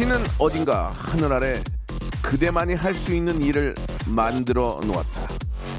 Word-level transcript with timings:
신은 0.00 0.16
어딘가 0.38 0.94
하늘 0.96 1.30
아래 1.30 1.62
그대만이 2.22 2.72
할 2.72 2.94
수 2.94 3.12
있는 3.14 3.42
일을 3.42 3.74
만들어 4.06 4.80
놓았다. 4.82 5.28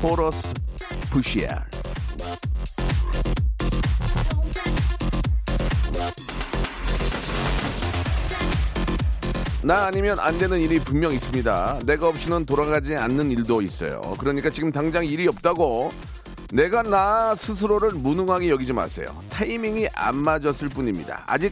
호러스 0.03 0.53
부시엘. 1.09 1.49
나 9.63 9.87
아니면 9.87 10.19
안 10.19 10.37
되는 10.37 10.59
일이 10.59 10.79
분명 10.79 11.11
있습니다. 11.13 11.79
내가 11.87 12.07
없이는 12.07 12.45
돌아가지 12.45 12.95
않는 12.95 13.31
일도 13.31 13.63
있어요. 13.63 14.01
그러니까 14.19 14.51
지금 14.51 14.71
당장 14.71 15.03
일이 15.03 15.27
없다고 15.27 15.91
내가 16.53 16.83
나 16.83 17.33
스스로를 17.33 17.89
무능하게 17.93 18.51
여기지 18.51 18.71
마세요. 18.71 19.07
타이밍이 19.31 19.87
안 19.95 20.15
맞았을 20.15 20.69
뿐입니다. 20.69 21.23
아직 21.25 21.51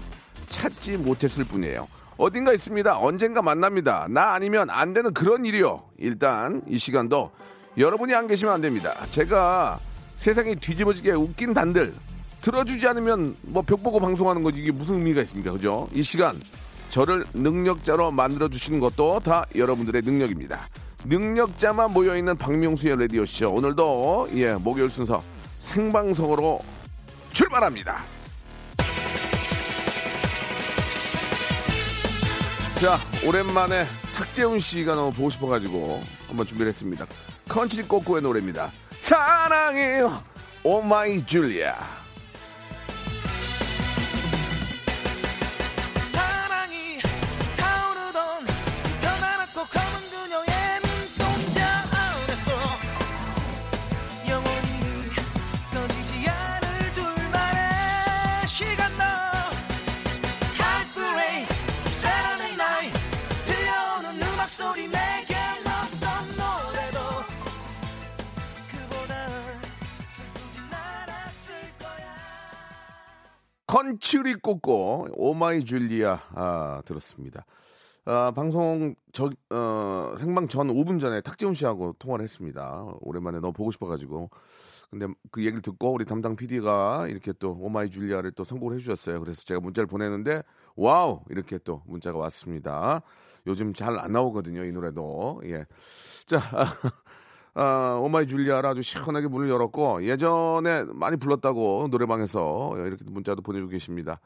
찾지 0.50 0.98
못했을 0.98 1.44
뿐이에요. 1.46 1.88
어딘가 2.20 2.52
있습니다. 2.54 3.00
언젠가 3.00 3.42
만납니다. 3.42 4.06
나 4.10 4.34
아니면 4.34 4.70
안 4.70 4.94
되는 4.94 5.14
그런 5.14 5.46
일이요. 5.46 5.84
일단 5.98 6.62
이 6.68 6.78
시간도 6.78 7.32
여러분이 7.78 8.14
안 8.14 8.28
계시면 8.28 8.54
안 8.54 8.62
됩니다. 8.62 8.94
제가 9.10 9.80
세상이 10.18 10.58
뒤집어지게 10.58 11.12
웃긴 11.14 11.54
단들 11.54 11.94
들어주지 12.42 12.86
않으면 12.90 13.38
뭐 13.44 13.64
벽 13.64 13.82
보고 13.82 14.02
방송하는 14.02 14.44
거지 14.44 14.60
이게 14.60 14.72
무슨 14.72 14.96
의미가 14.96 15.22
있습니까? 15.22 15.52
그죠? 15.54 15.88
이 15.94 16.02
시간 16.04 16.36
저를 16.90 17.24
능력자로 17.34 18.12
만들어 18.12 18.50
주시는 18.50 18.82
것도 18.82 19.22
다 19.22 19.46
여러분들의 19.56 20.02
능력입니다. 20.02 20.68
능력자만 21.06 21.94
모여 21.94 22.18
있는 22.18 22.36
박명수의 22.36 23.00
라디오 23.00 23.26
쇼 23.26 23.50
오늘도 23.50 24.30
예 24.34 24.54
목요일 24.56 24.90
순서 24.90 25.24
생방송으로 25.60 26.60
출발합니다. 27.32 28.04
자, 32.82 32.98
오랜만에 33.28 33.84
탁재훈 34.16 34.60
씨가 34.60 34.96
너무 34.96 35.12
보고 35.12 35.30
싶어가지고 35.30 36.02
한번 36.28 36.46
준비를 36.48 36.70
했습니다. 36.70 37.06
컨트리 37.50 37.84
꼬꼬의 37.84 38.22
노래입니다. 38.22 38.72
사랑해, 39.02 40.02
oh 40.64 40.95
my 40.95 41.26
줄리아. 41.26 41.99
컨츄리 73.70 74.34
꼬꼬, 74.42 75.08
Oh 75.14 75.39
My 75.39 75.64
Julia, 75.64 76.20
아, 76.34 76.82
들었습니다. 76.86 77.46
아, 78.04 78.32
방송, 78.36 78.96
저, 79.14 79.30
어, 79.52 80.16
생방 80.18 80.48
전 80.48 80.70
5분 80.70 81.00
전에 81.00 81.22
탁재훈 81.22 81.54
씨하고 81.54 81.94
통화를 82.00 82.24
했습니다. 82.24 82.88
오랜만에 83.02 83.40
너무 83.40 83.54
보고 83.54 83.70
싶어가지고. 83.70 84.32
근데 84.90 85.06
그 85.30 85.42
얘기를 85.42 85.62
듣고 85.62 85.94
우리 85.94 86.04
담당 86.04 86.36
PD가 86.36 87.06
이렇게 87.10 87.32
또 87.34 87.56
Oh 87.60 87.76
My 87.76 87.92
Julia를 87.92 88.32
또 88.32 88.44
선곡을 88.44 88.74
해주셨어요. 88.78 89.20
그래서 89.20 89.44
제가 89.44 89.60
문자를 89.60 89.86
보내는데, 89.86 90.42
wow! 90.76 91.22
이렇게 91.30 91.60
또 91.60 91.84
문자가 91.86 92.18
왔습니다. 92.18 93.04
요즘 93.46 93.76
잘 93.76 94.00
안 94.00 94.12
나오거든요, 94.14 94.64
이 94.64 94.72
노래도. 94.72 95.42
예. 95.46 95.64
자, 96.26 96.40
아, 97.56 98.00
Oh 98.02 98.15
My 98.15 98.28
Julia라 98.28 98.70
아주 98.70 98.82
시원하게 98.82 99.28
문을 99.28 99.50
열었고 99.50 100.04
예전에 100.06 100.86
많이 100.94 101.18
불렀다고 101.18 101.88
노래방에서 101.92 102.74
이렇게 102.78 103.04
문자도 103.06 103.42
보내주고 103.42 103.72
계십니다. 103.72 104.20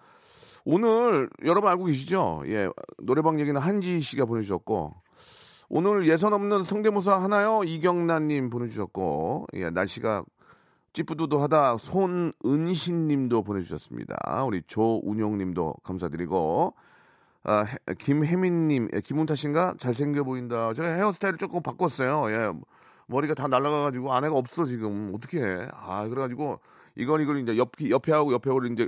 오늘 0.65 1.29
여러분 1.45 1.69
알고 1.69 1.85
계시죠? 1.85 2.43
예, 2.47 2.69
노래방 2.99 3.39
얘기는 3.39 3.59
한지 3.59 3.99
씨가 3.99 4.25
보내주셨고 4.25 4.93
오늘 5.69 6.07
예선 6.07 6.33
없는 6.33 6.63
성대모사 6.63 7.21
하나요? 7.21 7.63
이경란님 7.63 8.49
보내주셨고 8.49 9.47
예, 9.55 9.69
날씨가 9.69 10.23
찌뿌두두하다 10.93 11.77
손은신님도 11.79 13.41
보내주셨습니다. 13.43 14.43
우리 14.45 14.61
조운용님도 14.67 15.75
감사드리고 15.83 16.75
아, 17.45 17.63
해- 17.63 17.77
김혜민님, 17.97 18.87
예, 18.93 19.01
김운타 19.01 19.35
씨인가 19.35 19.73
잘생겨 19.77 20.23
보인다. 20.23 20.71
제가 20.73 20.87
헤어스타일을 20.87 21.37
조금 21.39 21.61
바꿨어요. 21.61 22.29
예, 22.29 22.53
머리가 23.07 23.33
다 23.33 23.47
날아가가지고 23.47 24.13
아내가 24.13 24.35
없어 24.35 24.65
지금. 24.65 25.11
어떻게 25.15 25.41
해? 25.41 25.67
아 25.71 26.07
그래가지고 26.07 26.59
이건 26.95 27.21
이걸 27.21 27.41
이제 27.41 27.57
옆 27.57 27.71
옆에 27.89 28.11
하고 28.11 28.33
옆에 28.33 28.49
하고 28.49 28.63
이제 28.65 28.87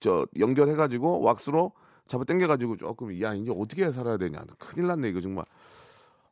저 0.00 0.26
연결해가지고 0.38 1.22
왁스로 1.22 1.72
잡아 2.06 2.24
당겨가지고 2.24 2.76
조금 2.76 3.20
야 3.22 3.34
이제 3.34 3.52
어떻게 3.56 3.90
살아야 3.90 4.16
되냐. 4.16 4.44
큰일 4.58 4.86
났네 4.88 5.08
이거 5.08 5.20
정말. 5.20 5.44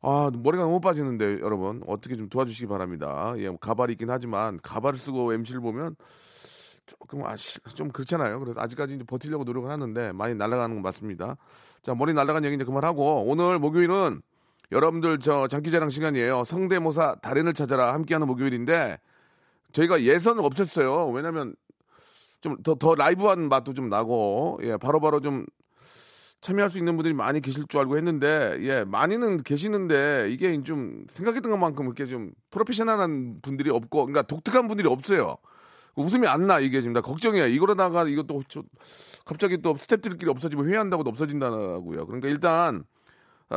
아 0.03 0.31
머리가 0.33 0.65
너무 0.65 0.81
빠지는데 0.81 1.41
여러분. 1.41 1.83
어떻게 1.87 2.17
좀 2.17 2.29
도와주시기 2.29 2.67
바랍니다. 2.67 3.35
예 3.39 3.51
가발이 3.61 3.93
있긴 3.93 4.11
하지만 4.11 4.59
가발을 4.63 4.99
쓰고 4.99 5.33
MC를 5.33 5.61
보면 5.61 5.97
조금 6.87 7.25
아시 7.25 7.59
좀 7.75 7.91
그렇잖아요. 7.91 8.39
그래서 8.41 8.61
아직까지 8.61 8.95
이제 8.95 9.05
버티려고 9.05 9.45
노력을 9.45 9.71
하는데 9.71 10.13
많이 10.13 10.35
날아가는 10.35 10.77
건 10.77 10.83
맞습니다. 10.83 11.37
자 11.83 11.95
머리 11.95 12.13
날아간 12.13 12.45
얘기 12.45 12.57
이제 12.57 12.65
그만하고 12.65 13.23
오늘 13.27 13.59
목요일은 13.59 14.21
여러분들 14.71 15.19
저 15.19 15.49
장기자랑 15.49 15.91
시간이에요 15.91 16.45
성대모사 16.45 17.17
달인을 17.23 17.53
찾아라 17.53 17.93
함께하는 17.95 18.27
목요일인데 18.27 18.99
저희가 19.73 20.03
예선을 20.03 20.43
없앴어요 20.43 21.13
왜냐면 21.15 21.55
좀더더 22.41 22.95
라이브한 22.95 23.49
맛도 23.49 23.73
좀 23.73 23.89
나고 23.89 24.61
예 24.63 24.77
바로 24.77 25.01
바로 25.01 25.21
좀 25.21 25.47
참여할 26.41 26.71
수 26.71 26.79
있는 26.79 26.97
분들이 26.97 27.15
많이 27.15 27.41
계실 27.41 27.65
줄 27.69 27.81
알고 27.81 27.97
했는데 27.97 28.59
예 28.63 28.85
많이는 28.85 29.43
계시는데 29.45 30.29
이게 30.31 30.61
좀 30.65 31.05
생각했던 31.09 31.51
것만큼 31.51 31.85
이렇게 31.87 32.07
좀 32.07 32.33
프로페셔널한 32.51 33.39
분들이 33.43 33.71
없고 33.71 34.07
그러니까 34.07 34.23
독특한 34.23 34.67
분들이 34.69 34.89
없어요. 34.89 35.37
웃음이 35.95 36.27
안 36.27 36.47
나 36.47 36.59
이게 36.59 36.81
지금 36.81 36.95
나 36.95 37.01
걱정이야. 37.01 37.47
이거로다가 37.47 38.09
이것도 38.09 38.43
좀 38.49 38.65
갑자기 39.25 39.59
또 39.63 39.75
스탭들끼리 39.75 40.29
없어지면 40.29 40.67
회의한다고 40.67 41.09
없어진다고요. 41.09 42.07
그러니까 42.07 42.29
일단 42.29 42.83
아, 42.83 42.92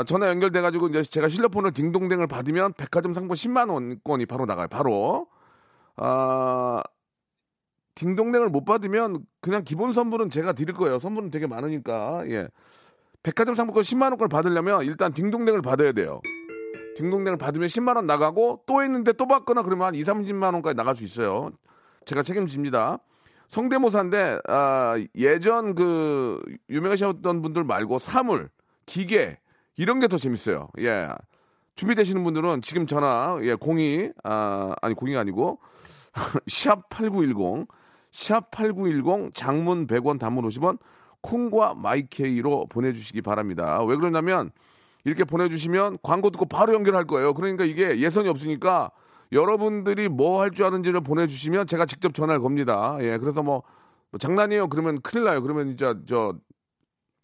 전화 0.05 0.29
연결돼 0.29 0.61
가지고 0.61 0.87
이제 0.87 1.03
제가 1.03 1.29
실로폰을 1.29 1.71
딩동댕을 1.71 2.27
받으면 2.27 2.73
백화점 2.73 3.13
상품 3.13 3.35
10만 3.35 3.71
원권이 3.71 4.25
바로 4.25 4.45
나가요. 4.45 4.67
바로 4.67 5.27
아 5.95 6.81
딩동댕을 7.95 8.49
못 8.49 8.65
받으면 8.65 9.25
그냥 9.41 9.63
기본 9.63 9.93
선물은 9.93 10.29
제가 10.29 10.53
드릴 10.53 10.73
거예요. 10.75 10.99
선물은 10.99 11.31
되게 11.31 11.47
많으니까. 11.47 12.25
예. 12.29 12.49
백화점 13.23 13.55
상품권 13.55 13.83
10만 13.83 14.09
원권을 14.11 14.29
받으려면 14.29 14.83
일단 14.85 15.11
딩동댕을 15.13 15.61
받아야 15.61 15.93
돼요. 15.93 16.21
딩동댕을 16.97 17.37
받으면 17.37 17.67
10만 17.67 17.95
원 17.95 18.05
나가고 18.05 18.63
또 18.65 18.83
했는데 18.83 19.13
또 19.13 19.25
받거나 19.25 19.63
그러면 19.63 19.87
한 19.87 19.95
2, 19.95 20.01
30만 20.03 20.53
원까지 20.53 20.75
나갈 20.75 20.95
수 20.95 21.03
있어요. 21.03 21.51
제가 22.05 22.21
책임집니다. 22.21 22.99
성대모사인데 23.47 24.39
아, 24.47 24.95
예전 25.15 25.75
그 25.75 26.41
유명하셨던 26.69 27.41
분들 27.41 27.63
말고 27.63 27.99
사물, 27.99 28.49
기계 28.85 29.39
이런 29.77 29.99
게 29.99 30.07
더 30.07 30.17
재밌어요. 30.17 30.69
예. 30.79 31.09
준비되시는 31.75 32.23
분들은 32.23 32.61
지금 32.61 32.87
전화 32.87 33.37
예, 33.41 33.55
02 33.59 34.13
아, 34.23 34.73
아니 34.81 34.95
02가 34.95 35.17
아니고 35.17 35.59
샵 36.47 36.87
8910 36.89 37.67
샵 38.11 38.49
8910 38.51 39.33
장문 39.33 39.87
100원 39.87 40.17
단문 40.19 40.47
50원 40.47 40.79
콩과 41.21 41.73
마이케이로 41.73 42.67
보내 42.69 42.93
주시기 42.93 43.21
바랍니다. 43.21 43.83
왜 43.83 43.95
그러냐면 43.97 44.51
이렇게 45.03 45.23
보내 45.25 45.49
주시면 45.49 45.97
광고 46.01 46.29
듣고 46.29 46.45
바로 46.45 46.73
연결할 46.73 47.05
거예요. 47.05 47.33
그러니까 47.33 47.65
이게 47.65 47.99
예선이 47.99 48.29
없으니까 48.29 48.91
여러분들이 49.33 50.07
뭐 50.07 50.41
할 50.41 50.51
줄 50.51 50.65
아는지를 50.65 51.01
보내 51.01 51.27
주시면 51.27 51.67
제가 51.67 51.85
직접 51.85 52.13
전화를 52.13 52.41
겁니다. 52.41 52.95
예, 53.01 53.17
그래서 53.17 53.43
뭐, 53.43 53.63
뭐 54.11 54.17
장난이에요. 54.19 54.67
그러면 54.69 55.01
큰일 55.01 55.25
나요. 55.25 55.41
그러면 55.41 55.67
진짜 55.67 55.95
저 56.07 56.33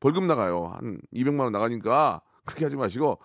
벌금 0.01 0.27
나가요. 0.27 0.73
한 0.75 0.99
200만 1.13 1.41
원 1.41 1.51
나가니까 1.53 2.21
그렇게 2.51 2.65
하지 2.65 2.75
마시고 2.75 3.17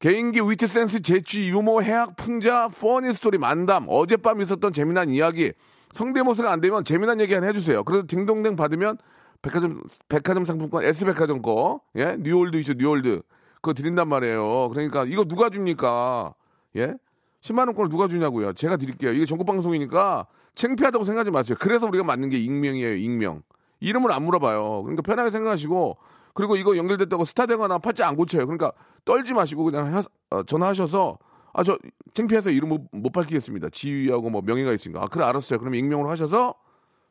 개인기, 0.00 0.40
위트 0.40 0.66
센스, 0.66 1.00
재치, 1.00 1.48
유머, 1.48 1.80
해학, 1.80 2.16
풍자, 2.16 2.68
funny 2.68 3.12
story, 3.14 3.38
만담, 3.38 3.86
어젯밤 3.88 4.42
있었던 4.42 4.72
재미난 4.72 5.08
이야기, 5.08 5.52
성대모사가 5.92 6.52
안 6.52 6.60
되면 6.60 6.84
재미난 6.84 7.20
얘기 7.20 7.32
하나 7.32 7.46
해주세요. 7.46 7.84
그래서 7.84 8.04
딩동댕 8.06 8.56
받으면 8.56 8.98
백화점, 9.40 9.82
백화점 10.08 10.44
상품권, 10.44 10.84
S백화점 10.84 11.40
거, 11.40 11.80
예? 11.96 12.16
뉴올드 12.18 12.56
있죠, 12.58 12.74
뉴올드. 12.74 13.22
그거 13.56 13.72
드린단 13.72 14.08
말이에요. 14.08 14.68
그러니까 14.70 15.04
이거 15.04 15.24
누가 15.24 15.48
줍니까? 15.48 16.34
예? 16.76 16.94
10만 17.40 17.66
원권을 17.68 17.88
누가 17.88 18.08
주냐고요. 18.08 18.52
제가 18.54 18.76
드릴게요. 18.76 19.12
이게 19.12 19.24
전국 19.24 19.46
방송이니까 19.46 20.26
창피하다고 20.54 21.04
생각하지 21.04 21.30
마세요. 21.30 21.56
그래서 21.60 21.86
우리가 21.86 22.04
맞는 22.04 22.28
게 22.28 22.38
익명이에요, 22.38 22.94
익명. 22.96 23.42
이름을 23.80 24.12
안 24.12 24.22
물어봐요. 24.24 24.82
그러니까 24.82 25.02
편하게 25.02 25.30
생각하시고, 25.30 25.96
그리고 26.34 26.56
이거 26.56 26.76
연결됐다고 26.76 27.24
스타 27.24 27.46
되거나 27.46 27.78
팔자 27.78 28.06
안 28.06 28.16
고쳐요. 28.16 28.46
그러니까 28.46 28.72
떨지 29.04 29.32
마시고 29.32 29.64
그냥 29.64 29.94
하, 29.94 30.02
어, 30.30 30.42
전화하셔서 30.42 31.18
아 31.54 31.62
저 31.62 31.78
창피해서 32.14 32.50
이름 32.50 32.68
못, 32.68 32.88
못 32.92 33.12
밝히겠습니다. 33.12 33.68
지위하고 33.70 34.30
뭐 34.30 34.42
명예가 34.42 34.72
있으니까. 34.72 35.02
아 35.02 35.06
그래 35.06 35.24
알았어요. 35.24 35.58
그럼 35.58 35.74
익명으로 35.74 36.08
하셔서 36.10 36.54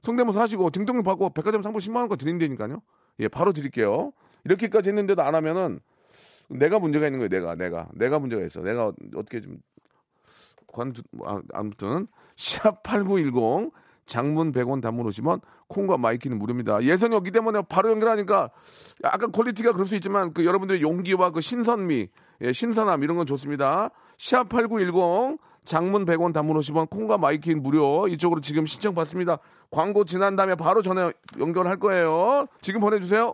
성대모사 0.02 0.42
하시고 0.42 0.70
등등 0.70 1.02
받고 1.04 1.32
백화점 1.32 1.64
상품 1.64 1.80
10만 1.80 1.98
원권 1.98 2.18
드린다니까요. 2.18 2.82
예, 3.20 3.28
바로 3.28 3.54
드릴게요. 3.54 4.12
이렇게까지 4.46 4.90
했는데도 4.90 5.22
안 5.22 5.36
하면은 5.36 5.80
내가 6.50 6.80
문제가 6.80 7.08
있는 7.08 7.20
거예요. 7.20 7.30
내가 7.30 7.56
내가 7.56 7.88
내가 7.94 8.20
문제가 8.20 8.44
있어. 8.44 8.62
내가 8.62 8.92
어떻게 9.16 9.40
좀 9.42 9.58
관두 10.68 11.04
아, 11.26 11.42
아무튼 11.54 12.08
샵8910 12.36 13.72
장문 14.06 14.52
100원 14.52 14.82
단문 14.82 15.08
50원 15.08 15.42
콩과 15.68 15.98
myK는 15.98 16.38
무료입니다. 16.38 16.84
예선이 16.84 17.16
없기 17.16 17.32
때문에 17.32 17.62
바로 17.68 17.90
연결하니까 17.92 18.52
약간 19.04 19.32
quality가 19.32 19.74
그럴 19.74 19.86
수 19.86 19.96
있지만 19.96 20.34
그 20.34 20.46
여러분들의 20.46 20.82
용기와 20.82 21.32
그 21.32 21.42
신선미, 21.42 22.08
예, 22.42 22.54
신선함 22.54 23.04
이런 23.04 23.18
건 23.18 23.26
좋습니다. 23.26 23.90
샵8910 24.18 25.38
장문 25.66 26.06
100원 26.06 26.34
단문 26.34 26.58
50원 26.60 26.90
콩과 26.90 27.18
myK는 27.18 27.64
무료 27.64 28.08
이쪽으로 28.08 28.42
지금 28.42 28.66
신청 28.66 28.94
받습니다. 28.94 29.38
광고 29.72 30.04
지난 30.04 30.36
다음에 30.36 30.56
바로 30.56 30.82
전화 30.82 31.12
연결할 31.40 31.78
거예요. 31.78 32.48
지금 32.62 32.82
보내주세요. 32.82 33.34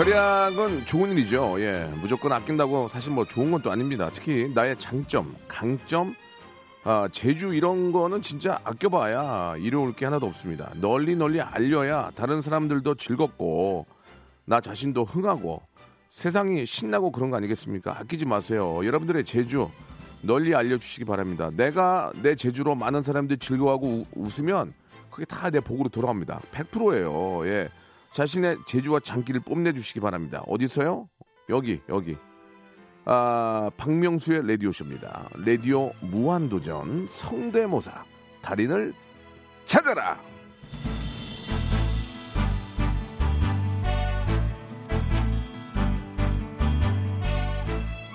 절약은 0.00 0.84
좋은 0.84 1.12
일이죠. 1.12 1.56
예. 1.60 1.90
무조건 1.98 2.30
아낀다고 2.30 2.86
사실 2.88 3.12
뭐 3.12 3.24
좋은 3.24 3.50
건 3.50 3.62
또 3.62 3.70
아닙니다. 3.70 4.10
특히 4.12 4.52
나의 4.54 4.76
장점, 4.78 5.34
강점, 5.48 6.14
아, 6.84 7.08
재주 7.10 7.54
이런 7.54 7.92
거는 7.92 8.20
진짜 8.20 8.60
아껴봐야 8.62 9.56
이로울 9.56 9.94
게 9.94 10.04
하나도 10.04 10.26
없습니다. 10.26 10.70
널리 10.82 11.16
널리 11.16 11.40
알려야 11.40 12.10
다른 12.14 12.42
사람들도 12.42 12.96
즐겁고 12.96 13.86
나 14.44 14.60
자신도 14.60 15.04
흥하고 15.04 15.62
세상이 16.10 16.66
신나고 16.66 17.10
그런 17.10 17.30
거 17.30 17.38
아니겠습니까? 17.38 17.98
아끼지 17.98 18.26
마세요. 18.26 18.84
여러분들의 18.84 19.24
재주 19.24 19.70
널리 20.20 20.54
알려주시기 20.54 21.06
바랍니다. 21.06 21.48
내가 21.56 22.12
내 22.20 22.34
재주로 22.34 22.74
많은 22.74 23.02
사람들이 23.02 23.38
즐거워하고 23.38 23.86
우- 23.86 24.06
웃으면 24.14 24.74
그게 25.10 25.24
다 25.24 25.48
내 25.50 25.58
복으로 25.60 25.88
돌아갑니다. 25.88 26.42
100%예요. 26.52 27.46
예. 27.48 27.70
자신의 28.16 28.56
재주와 28.64 29.00
장기를 29.00 29.42
뽐내주시기 29.42 30.00
바랍니다. 30.00 30.42
어디서요? 30.46 31.06
여기, 31.50 31.82
여기. 31.90 32.16
아, 33.04 33.70
박명수의 33.76 34.48
라디오쇼입니다. 34.48 35.28
라디오 35.44 35.92
무한도전 36.00 37.08
성대모사 37.10 37.92
달인을 38.40 38.94
찾아라! 39.66 40.18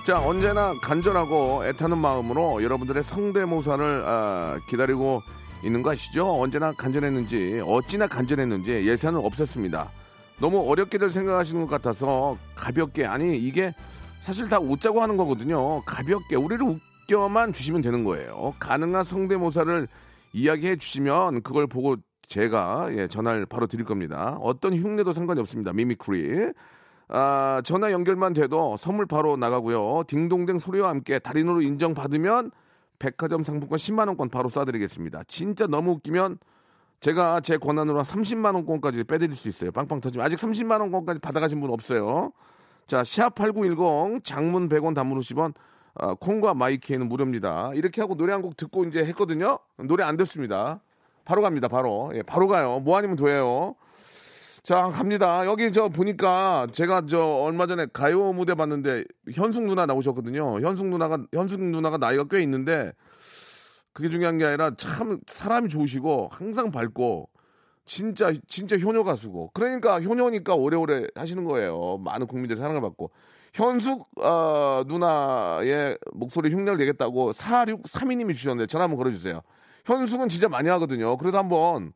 자, 0.04 0.20
언제나 0.20 0.74
간절하고 0.82 1.64
애타는 1.64 1.96
마음으로 1.96 2.64
여러분들의 2.64 3.04
성대모사를 3.04 4.02
아, 4.04 4.58
기다리고 4.68 5.22
있는 5.64 5.82
거 5.82 5.92
아시죠? 5.92 6.40
언제나 6.40 6.72
간절했는지, 6.72 7.62
어찌나 7.64 8.06
간절했는지 8.06 8.86
예선을 8.86 9.20
없앴습니다. 9.20 9.88
너무 10.40 10.68
어렵게들 10.68 11.10
생각하시는 11.10 11.66
것 11.66 11.70
같아서 11.70 12.36
가볍게, 12.54 13.04
아니, 13.06 13.38
이게 13.38 13.74
사실 14.20 14.48
다 14.48 14.58
웃자고 14.58 15.02
하는 15.02 15.16
거거든요. 15.16 15.82
가볍게, 15.82 16.36
우리를 16.36 16.64
웃겨만 17.06 17.52
주시면 17.52 17.82
되는 17.82 18.04
거예요. 18.04 18.54
가능한 18.58 19.04
성대모사를 19.04 19.88
이야기해 20.32 20.76
주시면 20.76 21.42
그걸 21.42 21.66
보고 21.66 21.96
제가 22.26 22.88
예, 22.92 23.08
전화를 23.08 23.46
바로 23.46 23.66
드릴 23.66 23.84
겁니다. 23.84 24.38
어떤 24.40 24.74
흉내도 24.74 25.12
상관이 25.12 25.40
없습니다. 25.40 25.72
mimicry. 25.72 26.52
아, 27.08 27.60
전화 27.64 27.92
연결만 27.92 28.32
돼도 28.32 28.78
선물 28.78 29.06
바로 29.06 29.36
나가고요. 29.36 30.04
딩동댕 30.06 30.58
소리와 30.58 30.88
함께 30.88 31.18
달인으로 31.18 31.60
인정받으면 31.60 32.50
백화점 33.02 33.42
상품권 33.42 33.76
10만 33.78 34.06
원권 34.06 34.28
바로 34.28 34.48
쏴드리겠습니다. 34.48 35.26
진짜 35.26 35.66
너무 35.66 35.90
웃기면 35.92 36.38
제가 37.00 37.40
제 37.40 37.56
권한으로 37.56 37.98
한 37.98 38.04
30만 38.04 38.54
원권까지 38.54 39.02
빼드릴 39.04 39.34
수 39.34 39.48
있어요. 39.48 39.72
빵빵 39.72 40.00
터지면 40.00 40.24
아직 40.24 40.36
30만 40.36 40.80
원권까지 40.80 41.18
받아가신 41.18 41.60
분 41.60 41.70
없어요. 41.70 42.30
자, 42.86 43.02
샵8910 43.02 44.22
장문 44.22 44.68
100원 44.68 44.94
단문 44.94 45.18
50원 45.18 45.52
아, 45.94 46.14
콩과 46.14 46.54
마이키에는 46.54 47.08
무료입니다. 47.08 47.72
이렇게 47.74 48.00
하고 48.00 48.14
노래 48.14 48.32
한 48.32 48.40
곡 48.40 48.56
듣고 48.56 48.84
이제 48.84 49.04
했거든요. 49.04 49.58
노래 49.78 50.04
안 50.04 50.16
됐습니다. 50.16 50.80
바로 51.24 51.42
갑니다. 51.42 51.66
바로. 51.66 52.12
예, 52.14 52.22
바로 52.22 52.46
가요. 52.46 52.78
뭐 52.80 52.96
아니면 52.96 53.16
돼요. 53.16 53.74
자, 54.62 54.82
갑니다. 54.90 55.44
여기 55.44 55.72
저 55.72 55.88
보니까 55.88 56.68
제가 56.70 57.06
저 57.08 57.18
얼마 57.20 57.66
전에 57.66 57.86
가요 57.92 58.32
무대 58.32 58.54
봤는데 58.54 59.02
현숙 59.34 59.64
누나 59.64 59.86
나오셨거든요. 59.86 60.60
현숙 60.60 60.86
누나가 60.86 61.18
현숙 61.32 61.60
누나가 61.60 61.98
나이가 61.98 62.24
꽤 62.30 62.40
있는데 62.42 62.92
그게 63.92 64.08
중요한 64.08 64.38
게 64.38 64.44
아니라 64.44 64.70
참 64.76 65.18
사람이 65.26 65.68
좋으시고 65.68 66.28
항상 66.30 66.70
밝고 66.70 67.28
진짜 67.86 68.32
진짜 68.46 68.78
효녀 68.78 69.02
가수고 69.02 69.50
그러니까 69.52 70.00
효녀니까 70.00 70.54
오래오래 70.54 71.08
하시는 71.16 71.42
거예요. 71.44 71.98
많은 71.98 72.28
국민들의 72.28 72.60
사랑을 72.60 72.80
받고 72.82 73.10
현숙 73.54 74.10
어, 74.22 74.84
누나의 74.86 75.98
목소리 76.12 76.50
흉내를 76.50 76.78
내겠다고 76.78 77.32
4632님이 77.32 78.36
주셨는데 78.36 78.68
전화 78.68 78.84
한번 78.84 78.98
걸어주세요. 78.98 79.42
현숙은 79.86 80.28
진짜 80.28 80.48
많이 80.48 80.68
하거든요. 80.68 81.16
그래도 81.16 81.38
한번 81.38 81.92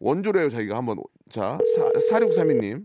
원조래요 0.00 0.48
자기가 0.48 0.76
한번 0.76 0.98
자 1.30 1.58
4632님 2.10 2.84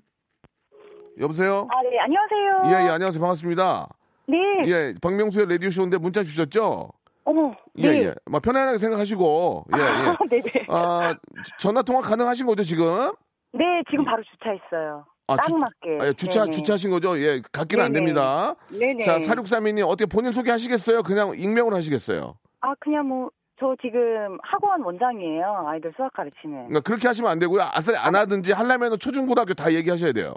여보세요? 1.20 1.68
아, 1.70 1.82
네, 1.84 2.00
안녕하세요. 2.00 2.62
예, 2.82 2.86
예, 2.88 2.90
안녕하세요. 2.90 3.20
반갑습니다. 3.20 3.88
네. 4.28 4.38
예, 4.66 4.94
박명수의 5.02 5.46
라디오쇼인데 5.50 5.98
문자 5.98 6.24
주셨죠? 6.24 6.90
어머. 7.26 7.54
예, 7.78 7.92
네. 7.92 8.04
예. 8.06 8.16
뭐 8.30 8.40
편안하게 8.40 8.78
생각하시고, 8.78 9.66
예, 9.76 9.80
예. 9.80 9.84
아, 9.84 10.18
네네. 10.32 10.66
아, 10.70 11.14
전화 11.60 11.82
통화 11.84 12.02
가능하신 12.02 12.46
거죠, 12.48 12.64
지금? 12.64 13.12
네, 13.54 13.60
지금 13.92 14.06
바로 14.06 14.24
주차했어요. 14.24 15.06
아, 15.28 15.36
딱 15.36 15.48
주- 15.48 15.58
맞게. 15.58 15.98
아, 16.00 16.08
예, 16.08 16.14
주차, 16.14 16.46
네네. 16.46 16.52
주차하신 16.58 16.90
거죠? 16.92 17.20
예, 17.20 17.42
갓길은 17.52 17.84
안. 17.84 17.94
됩니다. 17.94 18.56
네네. 18.70 19.04
자, 19.04 19.20
4632님, 19.20 19.86
어떻게 19.86 20.06
본인 20.06 20.32
소개하시겠어요? 20.32 21.04
그냥 21.04 21.34
익명으로 21.38 21.76
하시겠어요? 21.76 22.36
아, 22.62 22.74
그냥 22.80 23.06
뭐, 23.10 23.30
저 23.62 23.76
지금 23.80 24.40
학원 24.42 24.82
원장이에요. 24.82 25.66
아이들 25.68 25.94
수학 25.96 26.12
가르치는. 26.14 26.56
그러니까 26.68 26.80
그렇게 26.80 27.08
하시면 27.08 27.30
안 27.32 27.38
되고요. 27.38 27.62
아싸리 27.62 27.96
안 27.96 28.16
하든지 28.16 28.54
하려면 28.54 28.98
초중고등학교 28.98 29.54
다 29.54 29.72
얘기하셔야 29.72 30.12
돼요. 30.14 30.34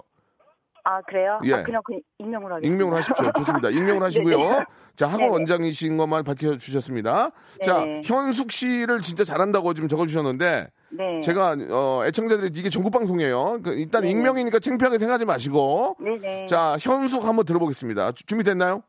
아, 0.83 1.01
그래요? 1.01 1.39
예. 1.45 1.53
아, 1.55 1.63
그냥 1.63 1.81
그 1.83 1.99
익명으로 2.19 2.53
하겠습니다. 2.57 2.71
익명으로 2.71 2.97
하십시오. 2.97 3.31
좋습니다. 3.35 3.69
익명으로 3.71 4.05
하시고요. 4.05 4.37
네네. 4.37 4.65
자, 4.95 5.07
학원 5.07 5.21
네네. 5.21 5.31
원장이신 5.31 5.97
것만 5.97 6.23
밝혀주셨습니다. 6.23 7.31
자, 7.63 7.79
네네. 7.79 8.01
현숙 8.05 8.51
씨를 8.51 9.01
진짜 9.01 9.23
잘한다고 9.23 9.73
지금 9.73 9.87
적어주셨는데, 9.89 10.67
네. 10.91 11.19
제가, 11.21 11.55
어, 11.71 12.03
애청자들이 12.05 12.51
이게 12.53 12.69
전국 12.69 12.91
방송이에요. 12.91 13.61
그 13.63 13.73
일단 13.73 14.03
네네. 14.03 14.11
익명이니까 14.11 14.59
창피하게 14.59 14.99
생각하지 14.99 15.25
마시고, 15.25 15.95
네네. 15.99 16.45
자, 16.45 16.77
현숙 16.79 17.25
한번 17.25 17.45
들어보겠습니다. 17.45 18.11
주- 18.11 18.23
준비됐나요? 18.27 18.83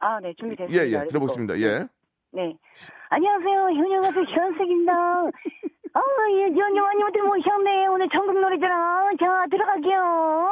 아, 0.00 0.18
네, 0.20 0.32
준비됐습니다. 0.40 0.82
예, 0.82 0.90
예, 1.02 1.06
들어보겠습니다. 1.08 1.60
예. 1.60 1.86
네. 2.32 2.56
안녕하세요. 3.14 3.70
현영아서 3.78 4.24
현석입니다. 4.24 4.92
아, 4.92 6.00
예, 6.32 6.42
연영아님한테 6.58 7.20
모셨네. 7.22 7.86
오늘 7.86 8.08
전국 8.08 8.40
노래자랑. 8.40 9.16
자, 9.18 9.46
들어갈게요. 9.52 10.50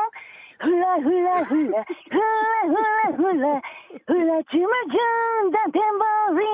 훌라, 0.60 0.94
훌라, 0.98 1.32
훌라, 1.42 1.84
훌라, 2.08 2.62
훌라, 2.62 3.16
훌라, 3.16 3.60
훌라, 4.06 4.42
춤을 4.48 4.70
춘다, 4.92 5.58
템버리. 5.72 6.46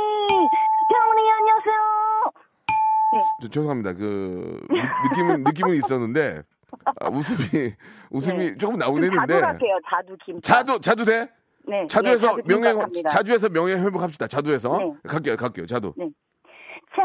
경훈이 0.88 1.30
안녕하세요. 1.30 2.32
저, 3.42 3.48
죄송합니다. 3.48 3.92
그, 3.92 4.58
느, 4.70 4.76
느낌은, 5.10 5.44
느낌은 5.44 5.74
있었는데, 5.74 6.40
아, 6.86 7.08
웃음이, 7.08 7.74
웃음이 8.08 8.52
네. 8.52 8.56
조금 8.56 8.78
나오긴 8.78 9.02
자두 9.02 9.12
했는데, 9.12 9.40
갈게요. 9.42 9.78
자두 9.90 10.16
김. 10.24 10.40
자두, 10.40 10.80
자두 10.80 11.04
돼? 11.04 11.28
네. 11.68 11.86
자두에서 11.86 12.36
네, 12.36 12.42
명예. 12.46 12.74
자두에서 13.08 13.48
명예 13.50 13.74
회복합시다. 13.74 14.26
자두에서. 14.26 14.78
네. 14.78 14.92
갈게요, 15.06 15.36
갈게요, 15.36 15.66
자두. 15.66 15.92
네. 15.96 16.08
잘 16.96 17.04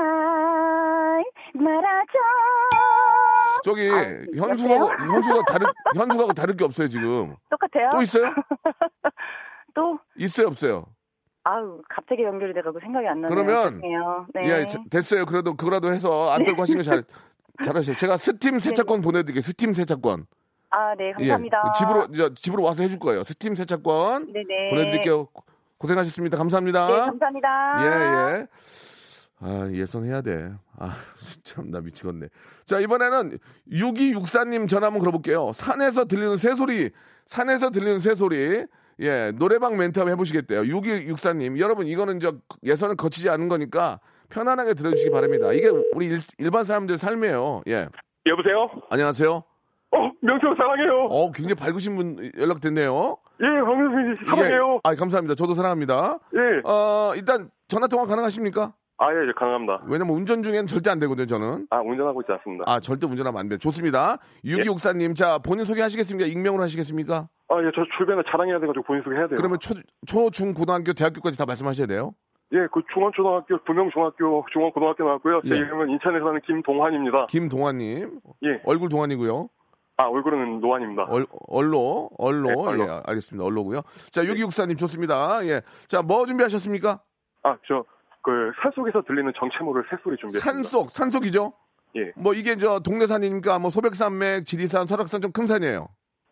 말아줘. 1.53 2.13
저기, 3.63 3.89
아, 3.89 4.23
현수하고? 4.35 4.89
현수가 5.13 5.41
다를, 5.47 5.67
현수하고 5.95 6.33
다를 6.33 6.55
게 6.55 6.63
없어요, 6.65 6.87
지금. 6.87 7.35
똑같아요? 7.49 7.89
또 7.91 8.01
있어요? 8.01 8.25
또? 9.73 9.99
있어요, 10.17 10.47
없어요? 10.47 10.85
아우 11.45 11.81
갑자기 11.89 12.23
연결이 12.23 12.53
돼가고 12.53 12.79
생각이 12.79 13.05
안 13.05 13.19
나네요. 13.19 13.35
그러면. 13.35 13.81
네. 14.33 14.43
예, 14.45 14.65
자, 14.65 14.79
됐어요. 14.89 15.25
그래도 15.25 15.55
그거라도 15.55 15.91
해서 15.91 16.31
안 16.31 16.45
떨고 16.45 16.61
하시는 16.61 16.77
거 16.81 16.83
잘, 16.83 17.03
잘하세요. 17.65 17.97
제가 17.97 18.15
스팀 18.15 18.59
세차권 18.59 19.01
보내드릴게요. 19.01 19.41
스팀 19.41 19.73
세차권. 19.73 20.25
아, 20.73 20.95
네, 20.95 21.11
감사합니다. 21.13 21.63
예, 21.67 21.71
집으로, 21.77 22.11
저, 22.11 22.33
집으로 22.33 22.63
와서 22.63 22.81
해줄 22.81 22.97
거예요. 22.97 23.23
스팀 23.23 23.55
세차권. 23.55 24.33
네네. 24.33 24.69
보내드릴게요. 24.71 25.27
고생하셨습니다. 25.77 26.35
감사합니다. 26.35 26.87
네, 26.87 26.93
감사합니다. 26.93 27.75
예, 27.79 28.39
예. 28.39 28.47
아, 29.39 29.69
예선해야 29.71 30.21
돼. 30.21 30.51
아, 30.79 30.95
참, 31.43 31.69
나 31.69 31.79
미치겠네. 31.79 32.27
자, 32.65 32.79
이번에는 32.79 33.37
6264님 33.71 34.67
전화 34.67 34.87
한번 34.87 34.99
걸어볼게요. 35.01 35.51
산에서 35.53 36.05
들리는 36.05 36.37
새소리, 36.37 36.89
산에서 37.27 37.69
들리는 37.69 37.99
새소리. 37.99 38.65
예, 39.01 39.31
노래방 39.35 39.77
멘트 39.77 39.99
한번 39.99 40.13
해보시겠대요. 40.13 40.61
6264님. 40.61 41.59
여러분, 41.59 41.85
이거는 41.85 42.19
저 42.19 42.33
예선을 42.63 42.95
거치지 42.95 43.29
않은 43.29 43.47
거니까 43.47 43.99
편안하게 44.29 44.73
들어주시기 44.73 45.11
바랍니다. 45.11 45.51
이게 45.53 45.67
우리 45.67 46.07
일, 46.07 46.19
일반 46.39 46.65
사람들 46.65 46.97
삶이에요. 46.97 47.61
예. 47.67 47.87
여보세요? 48.25 48.69
안녕하세요. 48.89 49.43
어, 49.95 50.11
명수 50.21 50.55
사랑해요. 50.57 51.05
어, 51.09 51.31
굉장히 51.31 51.55
밝으신 51.55 51.95
분 51.95 52.31
연락됐네요. 52.37 53.17
예, 53.41 53.45
황명수 53.45 54.23
씨 54.23 54.29
사랑해요. 54.29 54.79
아, 54.83 54.95
감사합니다. 54.95 55.35
저도 55.35 55.53
사랑합니다. 55.53 56.19
예. 56.33 56.61
어, 56.69 57.13
일단 57.15 57.49
전화 57.67 57.87
통화 57.87 58.05
가능하십니까? 58.05 58.73
아, 58.97 59.13
예, 59.13 59.27
예, 59.27 59.31
가능합니다. 59.35 59.83
왜냐면 59.87 60.15
운전 60.15 60.43
중에는 60.43 60.65
절대 60.67 60.89
안 60.89 60.99
되거든요, 60.99 61.25
저는. 61.25 61.67
아, 61.69 61.79
운전하고 61.79 62.21
있지 62.21 62.31
않습니다. 62.31 62.63
아, 62.67 62.79
절대 62.79 63.05
운전하면 63.05 63.39
안 63.39 63.49
돼. 63.49 63.57
좋습니다. 63.57 64.17
유기옥사님, 64.45 65.13
자, 65.13 65.37
본인 65.39 65.65
소개하시겠습니까? 65.65 66.27
익명으로 66.27 66.63
하시겠습니까? 66.63 67.27
아, 67.49 67.55
예, 67.59 67.71
저 67.75 67.83
주변에 67.97 68.23
자랑해야 68.31 68.59
돼가지고 68.59 68.83
본인 68.83 69.03
소개 69.03 69.15
해야 69.15 69.27
돼요. 69.27 69.37
그러면 69.37 69.59
초, 69.59 69.73
초, 70.07 70.29
중, 70.31 70.53
고등학교, 70.53 70.93
대학교까지 70.93 71.37
다 71.37 71.45
말씀하셔야 71.45 71.85
돼요. 71.87 72.13
예, 72.53 72.67
그 72.71 72.81
중원 72.93 73.11
초등학교, 73.15 73.57
부명중학교, 73.63 74.45
중원 74.53 74.71
고등학교 74.71 75.03
나왔고요. 75.03 75.41
제 75.47 75.55
예. 75.55 75.57
이름은 75.57 75.89
인천에 75.89 76.19
사는 76.19 76.39
김동환입니다. 76.45 77.25
김동환님. 77.27 78.19
예. 78.45 78.61
얼굴 78.65 78.89
동환이고요. 78.89 79.49
아, 79.97 80.05
얼굴은 80.05 80.59
노환입니다. 80.59 81.03
얼, 81.07 81.25
얼로, 81.47 82.09
얼로. 82.17 82.47
네, 82.49 82.55
얼로. 82.57 82.83
예, 82.87 83.01
알겠습니다. 83.05 83.45
얼로고요. 83.45 83.81
자, 84.11 84.23
유기옥사님 84.25 84.75
좋습니다. 84.77 85.45
예. 85.45 85.61
자, 85.87 86.01
뭐 86.01 86.25
준비하셨습니까? 86.25 86.99
아, 87.43 87.57
저, 87.67 87.83
그, 88.23 88.51
산속에서 88.61 89.03
들리는 89.07 89.31
정체모를 89.37 89.83
새소리 89.89 90.17
준비했습니다. 90.17 90.39
산속, 90.39 90.89
산속이죠? 90.89 91.53
예. 91.95 92.11
뭐 92.15 92.33
이게 92.33 92.57
저 92.57 92.79
동네 92.79 93.05
산이니까 93.05 93.59
뭐 93.59 93.69
소백산맥, 93.69 94.45
지리산, 94.47 94.87
설악산 94.87 95.21
좀 95.21 95.31
큰 95.31 95.45
산이에요. 95.45 95.87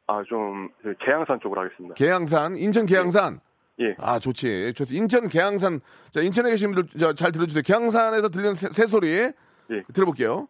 아, 0.08 0.24
좀, 0.28 0.70
그 0.82 0.96
계양산 1.06 1.40
쪽으로 1.42 1.62
하겠습니다. 1.62 1.94
계양산, 1.96 2.56
인천 2.58 2.86
계양산. 2.88 3.40
예. 3.80 3.96
아, 4.00 4.18
좋지. 4.18 4.74
좋지. 4.74 4.96
인천 4.96 5.28
계양산. 5.28 5.80
자, 6.10 6.22
인천에 6.22 6.50
계신 6.50 6.72
분들 6.74 7.00
저, 7.00 7.14
잘 7.14 7.32
들어주세요. 7.32 7.62
계양산에서 7.64 8.30
들리는 8.30 8.56
새, 8.56 8.70
새소리. 8.72 9.08
예. 9.10 9.34
들어볼게요. 9.94 10.48